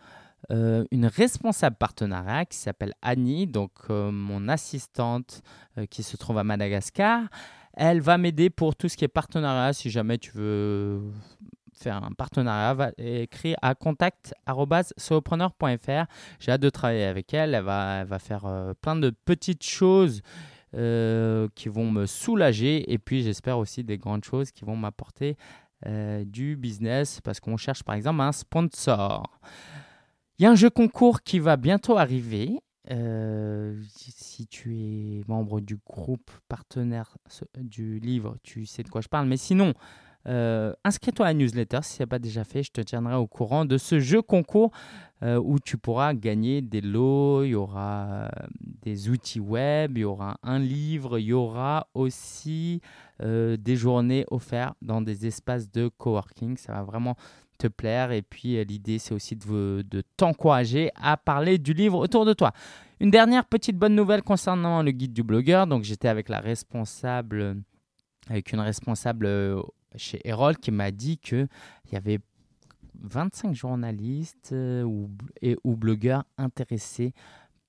euh, 0.51 0.85
une 0.91 1.07
responsable 1.07 1.77
partenariat 1.77 2.47
qui 2.47 2.57
s'appelle 2.57 2.95
Annie, 3.03 3.47
donc 3.47 3.71
euh, 3.91 4.11
mon 4.11 4.49
assistante 4.49 5.43
qui 5.91 6.03
se 6.03 6.17
trouve 6.17 6.38
à 6.38 6.45
Madagascar. 6.45 7.29
Elle 7.75 8.01
va 8.01 8.19
m'aider 8.19 8.51
pour 8.51 8.75
tout 8.75 8.88
ce 8.88 8.97
qui 8.97 9.05
est 9.05 9.09
partenariat. 9.09 9.73
Si 9.73 9.91
jamais 9.91 10.19
tu 10.19 10.33
veux 10.35 11.03
faire 11.75 12.03
un 12.03 12.13
partenariat, 12.13 12.73
va 12.75 12.91
écrire 12.99 13.57
à 13.63 13.75
contact@solopreneur.fr. 13.75 16.05
J'ai 16.39 16.53
hâte 16.53 16.61
de 16.61 16.71
travailler 16.71 17.05
avec 17.05 17.35
elle. 17.35 17.55
Elle 17.55 17.65
va, 17.65 18.19
faire 18.19 18.45
euh, 18.47 18.73
plein 18.81 18.97
de 18.97 19.11
petites 19.11 19.65
choses 19.65 20.23
euh, 20.75 21.49
qui 21.55 21.69
vont 21.69 21.91
me 21.91 22.07
soulager 22.07 22.91
et 22.93 22.99
puis 22.99 23.23
j'espère 23.23 23.59
aussi 23.59 23.85
des 23.85 23.99
grandes 23.99 24.25
choses 24.25 24.51
qui 24.53 24.65
vont 24.65 24.77
m'apporter 24.77 25.37
euh, 25.87 26.25
du 26.25 26.57
business 26.57 27.21
parce 27.21 27.41
qu'on 27.41 27.57
cherche 27.57 27.83
par 27.83 27.95
exemple 27.95 28.23
un 28.23 28.33
sponsor. 28.33 29.41
Il 30.39 30.45
y 30.45 30.47
a 30.47 30.51
un 30.51 30.57
jeu 30.57 30.71
concours 30.71 31.23
qui 31.23 31.39
va 31.39 31.57
bientôt 31.57 31.99
arriver. 31.99 32.59
Si 32.89 34.47
tu 34.49 34.77
es 34.77 35.23
membre 35.29 35.61
du 35.61 35.79
groupe 35.87 36.33
partenaire 36.49 37.17
du 37.57 38.01
livre, 38.01 38.37
tu 38.43 38.67
sais 38.67 38.83
de 38.83 38.89
quoi 38.89 39.01
je 39.01 39.09
parle. 39.09 39.29
Mais 39.29 39.37
sinon, 39.37 39.73
euh, 40.29 40.73
inscris-toi 40.85 41.27
à 41.27 41.31
la 41.31 41.35
newsletter 41.35 41.81
si 41.83 41.97
ce 41.97 42.03
n'est 42.03 42.07
pas 42.07 42.19
déjà 42.19 42.45
fait. 42.45 42.63
Je 42.63 42.71
te 42.71 42.81
tiendrai 42.81 43.15
au 43.15 43.27
courant 43.27 43.65
de 43.65 43.79
ce 43.79 43.99
jeu 43.99 44.23
concours 44.23 44.71
euh, 45.23 45.41
où 45.43 45.59
tu 45.59 45.79
pourras 45.79 46.15
gagner 46.15 46.63
des 46.63 46.81
lots, 46.81 47.45
il 47.45 47.51
y 47.51 47.55
aura 47.55 48.07
euh, 48.07 48.29
des 48.83 49.09
outils 49.09 49.41
web, 49.41 49.97
il 49.97 50.01
y 50.01 50.05
aura 50.05 50.39
un 50.43 50.59
livre, 50.59 51.19
il 51.19 51.27
y 51.27 51.33
aura 51.33 51.89
aussi 51.95 52.81
des 53.21 53.77
journées 53.77 54.25
offertes 54.33 54.75
dans 54.83 55.01
des 55.01 55.29
espaces 55.29 55.71
de 55.71 55.87
coworking. 55.97 56.57
Ça 56.57 56.73
va 56.73 56.83
vraiment 56.83 57.15
te 57.57 57.69
plaire. 57.69 58.11
Et 58.11 58.21
puis 58.23 58.65
l'idée, 58.65 58.99
c'est 58.99 59.15
aussi 59.15 59.37
de, 59.37 59.85
de 59.89 60.03
t'encourager 60.17 60.91
à 60.97 61.17
parler 61.17 61.57
du 61.57 61.73
livre 61.73 62.01
autour 62.01 62.25
de 62.25 62.33
toi. 62.33 62.51
Une 62.99 63.13
dernière 63.13 63.45
petite 63.45 63.77
bonne 63.77 63.95
nouvelle 63.95 64.25
concernant 64.25 64.83
le 64.83 64.91
guide 64.91 65.13
du 65.13 65.23
blogueur. 65.23 65.69
Donc 65.69 65.85
j'étais 65.85 66.09
avec 66.09 66.29
la 66.29 66.41
responsable, 66.41 67.63
avec 68.29 68.53
une 68.53 68.59
responsable 68.59 69.29
chez 69.97 70.21
Erol 70.25 70.57
qui 70.57 70.71
m'a 70.71 70.91
dit 70.91 71.19
qu'il 71.19 71.49
y 71.93 71.97
avait 71.97 72.21
25 73.01 73.55
journalistes 73.55 74.51
euh, 74.53 74.83
ou, 74.83 75.11
et, 75.41 75.57
ou 75.65 75.77
blogueurs 75.77 76.25
intéressés 76.39 77.15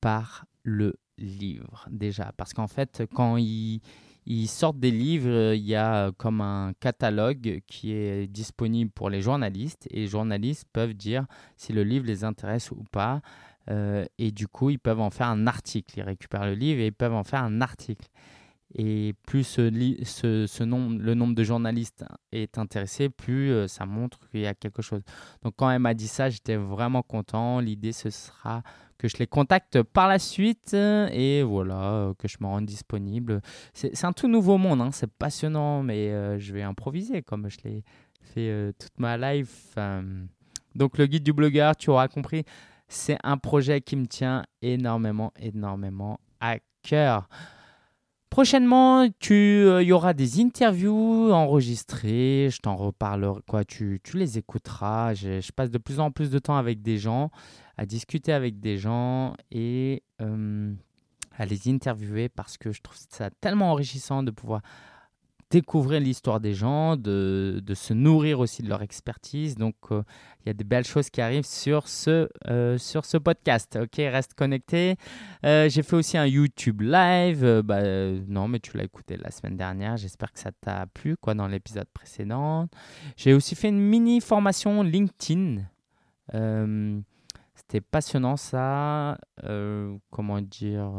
par 0.01 0.45
le 0.63 0.95
livre 1.17 1.87
déjà. 1.89 2.31
Parce 2.37 2.53
qu'en 2.53 2.67
fait, 2.67 3.03
quand 3.13 3.37
ils, 3.37 3.81
sortent 4.47 4.79
des 4.79 4.91
livres, 4.91 5.29
euh, 5.29 5.55
il 5.55 5.63
y 5.63 5.75
a 5.75 6.11
comme 6.17 6.41
un 6.41 6.73
catalogue 6.79 7.61
qui 7.67 7.93
est 7.93 8.27
disponible 8.27 8.91
pour 8.91 9.09
les 9.09 9.21
journalistes 9.21 9.87
et 9.89 10.01
les 10.01 10.07
journalistes 10.07 10.65
peuvent 10.71 10.93
dire 10.93 11.25
si 11.57 11.73
le 11.73 11.83
livre 11.83 12.05
les 12.05 12.23
intéresse 12.23 12.71
ou 12.71 12.83
pas. 12.91 13.21
Euh, 13.69 14.05
et 14.17 14.31
du 14.31 14.47
coup, 14.47 14.69
ils 14.69 14.79
peuvent 14.79 14.99
en 14.99 15.09
faire 15.09 15.27
un 15.27 15.47
article. 15.47 15.99
Ils 15.99 16.03
récupèrent 16.03 16.45
le 16.45 16.55
livre 16.55 16.81
et 16.81 16.87
ils 16.87 16.93
peuvent 16.93 17.13
en 17.13 17.23
faire 17.23 17.43
un 17.43 17.61
article. 17.61 18.09
Et 18.75 19.13
plus 19.27 19.43
ce 19.43 20.63
nombre, 20.63 20.99
le 20.99 21.13
nombre 21.13 21.35
de 21.35 21.43
journalistes 21.43 22.05
est 22.31 22.57
intéressé, 22.57 23.09
plus 23.09 23.51
euh, 23.51 23.67
ça 23.67 23.85
montre 23.85 24.19
qu'il 24.29 24.41
y 24.41 24.47
a 24.47 24.55
quelque 24.55 24.81
chose. 24.81 25.01
Donc 25.43 25.53
quand 25.57 25.69
elle 25.69 25.79
m'a 25.79 25.93
dit 25.93 26.07
ça, 26.07 26.29
j'étais 26.29 26.55
vraiment 26.55 27.03
content. 27.03 27.59
L'idée, 27.59 27.91
ce 27.91 28.09
sera 28.09 28.63
que 28.97 29.07
je 29.07 29.17
les 29.17 29.27
contacte 29.27 29.83
par 29.83 30.07
la 30.07 30.17
suite 30.17 30.71
euh, 30.73 31.07
et 31.11 31.43
voilà, 31.43 31.93
euh, 31.93 32.13
que 32.17 32.27
je 32.27 32.37
me 32.41 32.47
rende 32.47 32.65
disponible. 32.65 33.41
C'est 33.73 34.05
un 34.05 34.13
tout 34.13 34.27
nouveau 34.27 34.57
monde, 34.57 34.81
hein, 34.81 34.89
c'est 34.91 35.11
passionnant, 35.11 35.83
mais 35.83 36.39
je 36.39 36.53
vais 36.53 36.63
improviser 36.63 37.21
comme 37.21 37.49
je 37.49 37.57
l'ai 37.63 37.83
fait 38.21 38.73
toute 38.79 38.97
ma 38.97 39.17
life. 39.17 39.75
Donc 40.73 40.97
le 40.97 41.05
guide 41.05 41.23
du 41.23 41.33
blogueur, 41.33 41.75
tu 41.75 41.91
auras 41.91 42.07
compris, 42.07 42.43
c'est 42.87 43.17
un 43.23 43.37
projet 43.37 43.81
qui 43.81 43.95
me 43.95 44.07
tient 44.07 44.43
énormément, 44.63 45.31
énormément 45.39 46.19
à 46.39 46.57
cœur. 46.81 47.27
Prochainement, 48.33 49.07
tu, 49.19 49.35
euh, 49.35 49.83
il 49.83 49.89
y 49.89 49.91
aura 49.91 50.15
des 50.15 50.41
interviews 50.41 51.31
enregistrées. 51.31 52.49
Je 52.51 52.57
t'en 52.61 52.75
reparlerai. 52.75 53.41
Tu, 53.67 54.01
les 54.15 54.39
écouteras. 54.39 55.13
Je, 55.13 55.39
je 55.39 55.51
passe 55.51 55.69
de 55.69 55.77
plus 55.77 55.99
en 55.99 56.09
plus 56.09 56.31
de 56.31 56.39
temps 56.39 56.57
avec 56.57 56.81
des 56.81 56.97
gens, 56.97 57.29
à 57.77 57.85
discuter 57.85 58.33
avec 58.33 58.59
des 58.59 58.79
gens 58.79 59.35
et 59.51 60.01
euh, 60.19 60.73
à 61.37 61.45
les 61.45 61.69
interviewer 61.69 62.27
parce 62.27 62.57
que 62.57 62.71
je 62.71 62.81
trouve 62.81 62.97
ça 63.07 63.29
tellement 63.29 63.71
enrichissant 63.71 64.23
de 64.23 64.31
pouvoir 64.31 64.63
découvrir 65.53 65.99
l'histoire 65.99 66.39
des 66.39 66.55
gens, 66.55 66.97
de, 66.97 67.61
de, 67.63 67.73
se 67.75 67.93
nourrir 67.93 68.39
aussi 68.39 68.63
de 68.63 68.69
leur 68.69 68.81
expertise. 68.81 69.55
Donc, 69.55 69.75
euh, 69.91 70.01
il 70.41 70.47
y 70.47 70.49
a 70.49 70.53
des 70.53 70.63
belles 70.63 70.83
choses 70.83 71.11
qui 71.11 71.21
arrivent 71.21 71.45
sur 71.45 71.87
ce, 71.87 72.27
euh, 72.47 72.79
sur 72.79 73.05
ce 73.05 73.17
podcast. 73.17 73.77
Ok, 73.79 73.97
reste 73.97 74.33
connecté. 74.33 74.95
Euh, 75.45 75.69
J'ai 75.69 75.83
fait 75.83 75.95
aussi 75.95 76.17
un 76.17 76.25
YouTube 76.25 76.81
live. 76.81 77.61
Bah, 77.63 77.83
non, 78.27 78.47
mais 78.47 78.59
tu 78.59 78.75
l'as 78.75 78.83
écouté 78.83 79.15
la 79.15 79.29
semaine 79.29 79.55
dernière. 79.55 79.95
J'espère 79.95 80.33
que 80.33 80.39
ça 80.39 80.51
t'a 80.59 80.87
plu 80.87 81.17
quoi, 81.17 81.35
dans 81.35 81.47
l'épisode 81.47 81.87
précédent. 81.93 82.67
J'ai 83.15 83.35
aussi 83.35 83.53
fait 83.53 83.69
une 83.69 83.79
mini 83.79 84.21
formation 84.21 84.81
LinkedIn. 84.81 85.61
C'était 87.53 87.81
passionnant 87.81 88.37
ça. 88.37 89.19
comment 90.09 90.41
dire 90.41 90.91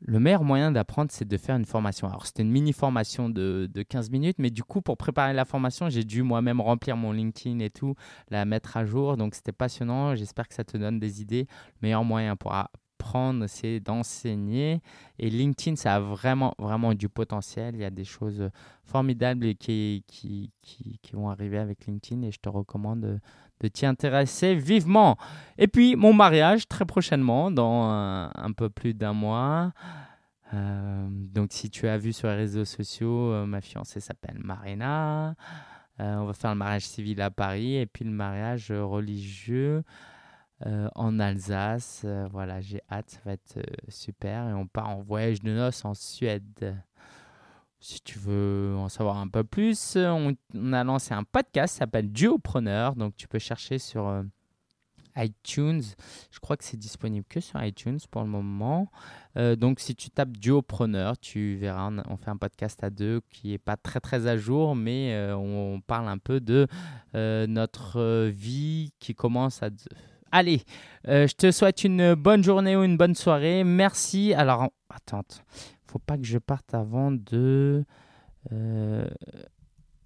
le 0.00 0.20
meilleur 0.20 0.44
moyen 0.44 0.70
d'apprendre, 0.70 1.10
c'est 1.10 1.26
de 1.26 1.36
faire 1.36 1.56
une 1.56 1.64
formation. 1.64 2.08
Alors, 2.08 2.26
c'était 2.26 2.42
une 2.42 2.50
mini-formation 2.50 3.28
de, 3.28 3.68
de, 3.72 3.82
15 3.82 4.10
minutes, 4.10 4.36
mais 4.38 4.50
du 4.50 4.62
coup, 4.62 4.82
pour 4.82 4.96
préparer 4.96 5.32
la 5.32 5.44
formation, 5.44 5.88
j'ai 5.88 6.04
dû 6.04 6.22
moi-même 6.22 6.60
remplir 6.60 6.96
mon 6.96 7.12
LinkedIn 7.12 7.58
et 7.60 7.70
tout, 7.70 7.94
la 8.30 8.44
mettre 8.44 8.76
à 8.76 8.84
jour. 8.84 9.16
Donc, 9.16 9.34
c'était 9.34 9.52
passionnant. 9.52 10.14
J'espère 10.14 10.48
que 10.48 10.54
ça 10.54 10.64
te 10.64 10.76
donne 10.76 10.98
des 10.98 11.22
idées. 11.22 11.46
Le 11.80 11.86
meilleur 11.86 12.04
moyen 12.04 12.36
pour 12.36 12.52
c'est 13.46 13.80
d'enseigner. 13.80 14.80
Et 15.18 15.30
LinkedIn, 15.30 15.76
ça 15.76 15.96
a 15.96 16.00
vraiment, 16.00 16.54
vraiment 16.58 16.94
du 16.94 17.08
potentiel. 17.08 17.74
Il 17.74 17.80
y 17.80 17.84
a 17.84 17.90
des 17.90 18.04
choses 18.04 18.50
formidables 18.84 19.54
qui, 19.54 20.04
qui, 20.06 20.50
qui, 20.62 20.98
vont 21.12 21.30
arriver 21.30 21.58
avec 21.58 21.86
LinkedIn 21.86 22.22
et 22.22 22.30
je 22.30 22.38
te 22.38 22.48
recommande 22.48 23.20
de 23.60 23.68
t'y 23.68 23.86
intéresser 23.86 24.54
vivement. 24.54 25.16
Et 25.58 25.66
puis 25.66 25.96
mon 25.96 26.12
mariage 26.12 26.68
très 26.68 26.84
prochainement, 26.84 27.50
dans 27.50 27.84
un, 27.84 28.30
un 28.34 28.52
peu 28.52 28.68
plus 28.68 28.94
d'un 28.94 29.12
mois. 29.12 29.72
Euh, 30.54 31.08
donc 31.10 31.48
si 31.52 31.70
tu 31.70 31.88
as 31.88 31.98
vu 31.98 32.12
sur 32.12 32.28
les 32.28 32.36
réseaux 32.36 32.64
sociaux, 32.64 33.32
euh, 33.32 33.46
ma 33.46 33.60
fiancée 33.60 34.00
s'appelle 34.00 34.38
Marina. 34.38 35.34
Euh, 35.98 36.16
on 36.16 36.26
va 36.26 36.32
faire 36.34 36.50
le 36.50 36.58
mariage 36.58 36.86
civil 36.86 37.20
à 37.22 37.30
Paris 37.30 37.76
et 37.76 37.86
puis 37.86 38.04
le 38.04 38.10
mariage 38.10 38.70
religieux 38.70 39.82
en 40.64 41.18
Alsace. 41.18 42.06
voilà, 42.30 42.60
j'ai 42.60 42.80
hâte, 42.90 43.10
ça 43.10 43.20
va 43.24 43.32
être 43.32 43.58
super. 43.88 44.48
Et 44.48 44.54
on 44.54 44.66
part 44.66 44.88
en 44.88 45.02
voyage 45.02 45.40
de 45.40 45.52
noces 45.52 45.84
en 45.84 45.94
Suède. 45.94 46.76
Si 47.78 48.00
tu 48.00 48.18
veux 48.18 48.74
en 48.76 48.88
savoir 48.88 49.18
un 49.18 49.28
peu 49.28 49.44
plus, 49.44 49.96
on, 49.96 50.34
a 50.72 50.82
lancé 50.82 51.14
un 51.14 51.24
podcast 51.24 51.74
qui 51.74 51.78
s'appelle 51.78 52.10
Duopreneur. 52.10 52.96
Donc 52.96 53.14
tu 53.16 53.28
peux 53.28 53.38
chercher 53.38 53.78
sur 53.78 54.08
euh, 54.08 54.22
iTunes. 55.16 55.82
Je 56.30 56.40
crois 56.40 56.56
que 56.56 56.64
c'est 56.64 56.78
disponible 56.78 57.26
que 57.28 57.38
sur 57.38 57.62
iTunes 57.62 58.00
pour 58.10 58.22
le 58.22 58.28
moment. 58.28 58.90
Euh, 59.36 59.56
donc 59.56 59.78
si 59.78 59.94
tu 59.94 60.08
tapes 60.10 60.36
Duopreneur, 60.38 61.18
tu 61.18 61.56
verras, 61.56 61.92
on, 62.08 62.16
fait 62.16 62.30
un 62.30 62.38
podcast 62.38 62.82
à 62.82 62.88
deux 62.88 63.20
qui 63.30 63.50
n'est 63.50 63.58
pas 63.58 63.76
très 63.76 64.00
très 64.00 64.26
à 64.26 64.38
jour, 64.38 64.74
mais 64.74 65.12
euh, 65.14 65.36
on, 65.36 65.80
parle 65.80 66.08
un 66.08 66.18
peu 66.18 66.40
de 66.40 66.66
notre 67.14 68.26
vie 68.28 68.92
qui 68.98 69.14
commence 69.14 69.62
à... 69.62 69.68
Allez, 70.32 70.62
je 71.06 71.32
te 71.34 71.50
souhaite 71.50 71.84
une 71.84 72.14
bonne 72.14 72.42
journée 72.42 72.76
ou 72.76 72.82
une 72.82 72.96
bonne 72.96 73.14
soirée. 73.14 73.64
Merci. 73.64 74.34
Alors, 74.34 74.68
attends 74.90 75.22
faut 75.96 75.98
pas 75.98 76.18
que 76.18 76.24
je 76.24 76.38
parte 76.38 76.74
avant 76.74 77.10
de, 77.10 77.84
euh, 78.52 79.06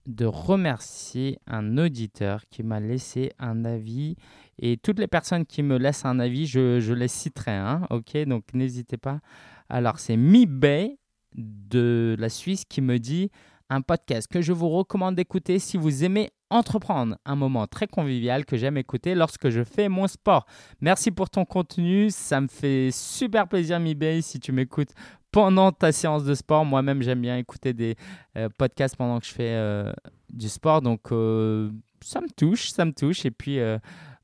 de 0.06 0.24
remercier 0.24 1.38
un 1.48 1.78
auditeur 1.78 2.44
qui 2.48 2.62
m'a 2.62 2.78
laissé 2.78 3.33
un 3.38 3.64
avis. 3.64 4.14
Et 4.59 4.76
toutes 4.76 5.00
les 5.00 5.09
personnes 5.09 5.46
qui 5.46 5.62
me 5.64 5.78
laissent 5.78 6.04
un 6.04 6.20
avis, 6.20 6.46
je, 6.46 6.92
les 6.92 7.09
citerai. 7.09 7.52
Hein, 7.52 7.87
ok, 7.90 8.16
donc 8.26 8.44
n'hésitez 8.54 8.98
pas. 8.98 9.20
Alors, 9.68 9.98
c'est 9.98 10.16
Mi 10.16 10.46
Bay 10.46 10.98
de 11.35 12.14
la 12.18 12.28
Suisse 12.28 12.64
qui 12.68 12.80
me 12.80 12.98
dit 12.98 13.30
un 13.70 13.80
podcast 13.80 14.28
que 14.30 14.42
je 14.42 14.52
vous 14.52 14.68
recommande 14.68 15.14
d'écouter 15.14 15.59
si 15.59 15.76
vous 15.76 16.04
aimez 16.04 16.30
entreprendre. 16.50 17.16
Un 17.24 17.37
moment 17.37 17.66
très 17.68 17.87
convivial 17.87 18.44
que 18.44 18.56
j'aime 18.56 18.76
écouter 18.76 19.14
lorsque 19.14 19.48
je 19.48 19.62
fais 19.62 19.88
mon 19.88 20.09
sport. 20.09 20.44
Merci 20.80 21.12
pour 21.12 21.30
ton 21.30 21.44
contenu. 21.44 22.11
Ça 22.11 22.40
me 22.40 22.48
fait 22.48 22.90
super 22.92 23.48
plaisir, 23.48 23.78
Mibay, 23.78 24.20
si 24.22 24.40
tu 24.40 24.50
m'écoutes 24.50 24.90
pendant 25.30 25.70
ta 25.70 25.92
séance 25.92 26.24
de 26.24 26.35
sport. 26.35 26.64
Moi-même, 26.64 27.00
j'aime 27.02 27.20
bien 27.20 27.37
écouter 27.38 27.72
des 27.72 27.94
euh, 28.37 28.48
podcasts 28.59 28.96
pendant 28.96 29.20
que 29.20 29.26
je 29.26 29.33
fais 29.33 29.54
euh, 29.54 29.92
du 30.28 30.48
sport. 30.48 30.83
Donc, 30.83 31.12
euh, 31.12 31.70
ça 32.00 32.20
me 32.20 32.28
touche, 32.28 32.70
ça 32.70 32.85
me 32.85 32.92
touche. 32.92 33.24
Et 33.24 33.30
puis, 33.30 33.61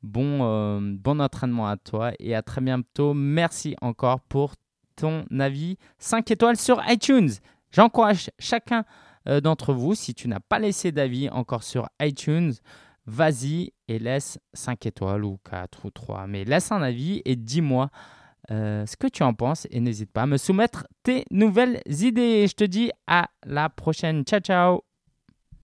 bon, 0.03 0.81
bon 0.81 1.21
entraînement 1.21 1.69
à 1.69 1.77
toi 1.77 2.11
et 2.19 2.35
à 2.35 2.43
très 2.43 2.61
bientôt. 2.61 3.15
Merci 3.15 3.77
encore 3.81 4.21
pour 4.21 4.55
ton 4.97 5.25
avis 5.39 5.77
5 5.99 6.31
étoiles 6.33 6.57
sur 6.57 6.83
iTunes. 6.89 7.31
J'encourage 7.71 8.31
chacun 8.39 8.85
d'entre 9.27 9.75
vous, 9.75 9.95
si 9.95 10.15
tu 10.15 10.29
n'as 10.29 10.41
pas 10.41 10.59
laissé 10.59 10.93
d'avis 10.93 11.29
encore 11.31 11.63
sur 11.63 11.89
iTunes, 12.01 12.53
vas-y 13.07 13.73
et 13.89 13.99
laisse 13.99 14.39
5 14.55 14.87
étoiles 14.87 15.25
ou 15.25 15.39
4 15.49 15.85
ou 15.85 15.91
3. 15.91 16.27
Mais 16.27 16.45
laisse 16.45 16.73
un 16.73 16.83
avis 16.83 17.23
et 17.25 17.37
dis-moi 17.37 17.91
euh, 18.51 18.87
ce 18.87 18.97
que 18.97 19.07
tu 19.07 19.23
en 19.23 19.35
penses 19.35 19.67
et 19.71 19.81
n'hésite 19.81 20.13
pas 20.13 20.23
à 20.23 20.27
me 20.27 20.37
soumettre 20.37 20.87
tes 21.03 21.25
nouvelles 21.31 21.81
idées. 21.89 22.47
Je 22.47 22.55
te 22.55 22.65
dis 22.65 22.91
à 23.07 23.29
la 23.45 23.69
prochaine. 23.69 24.25
Ciao, 24.25 24.41
ciao 24.41 24.86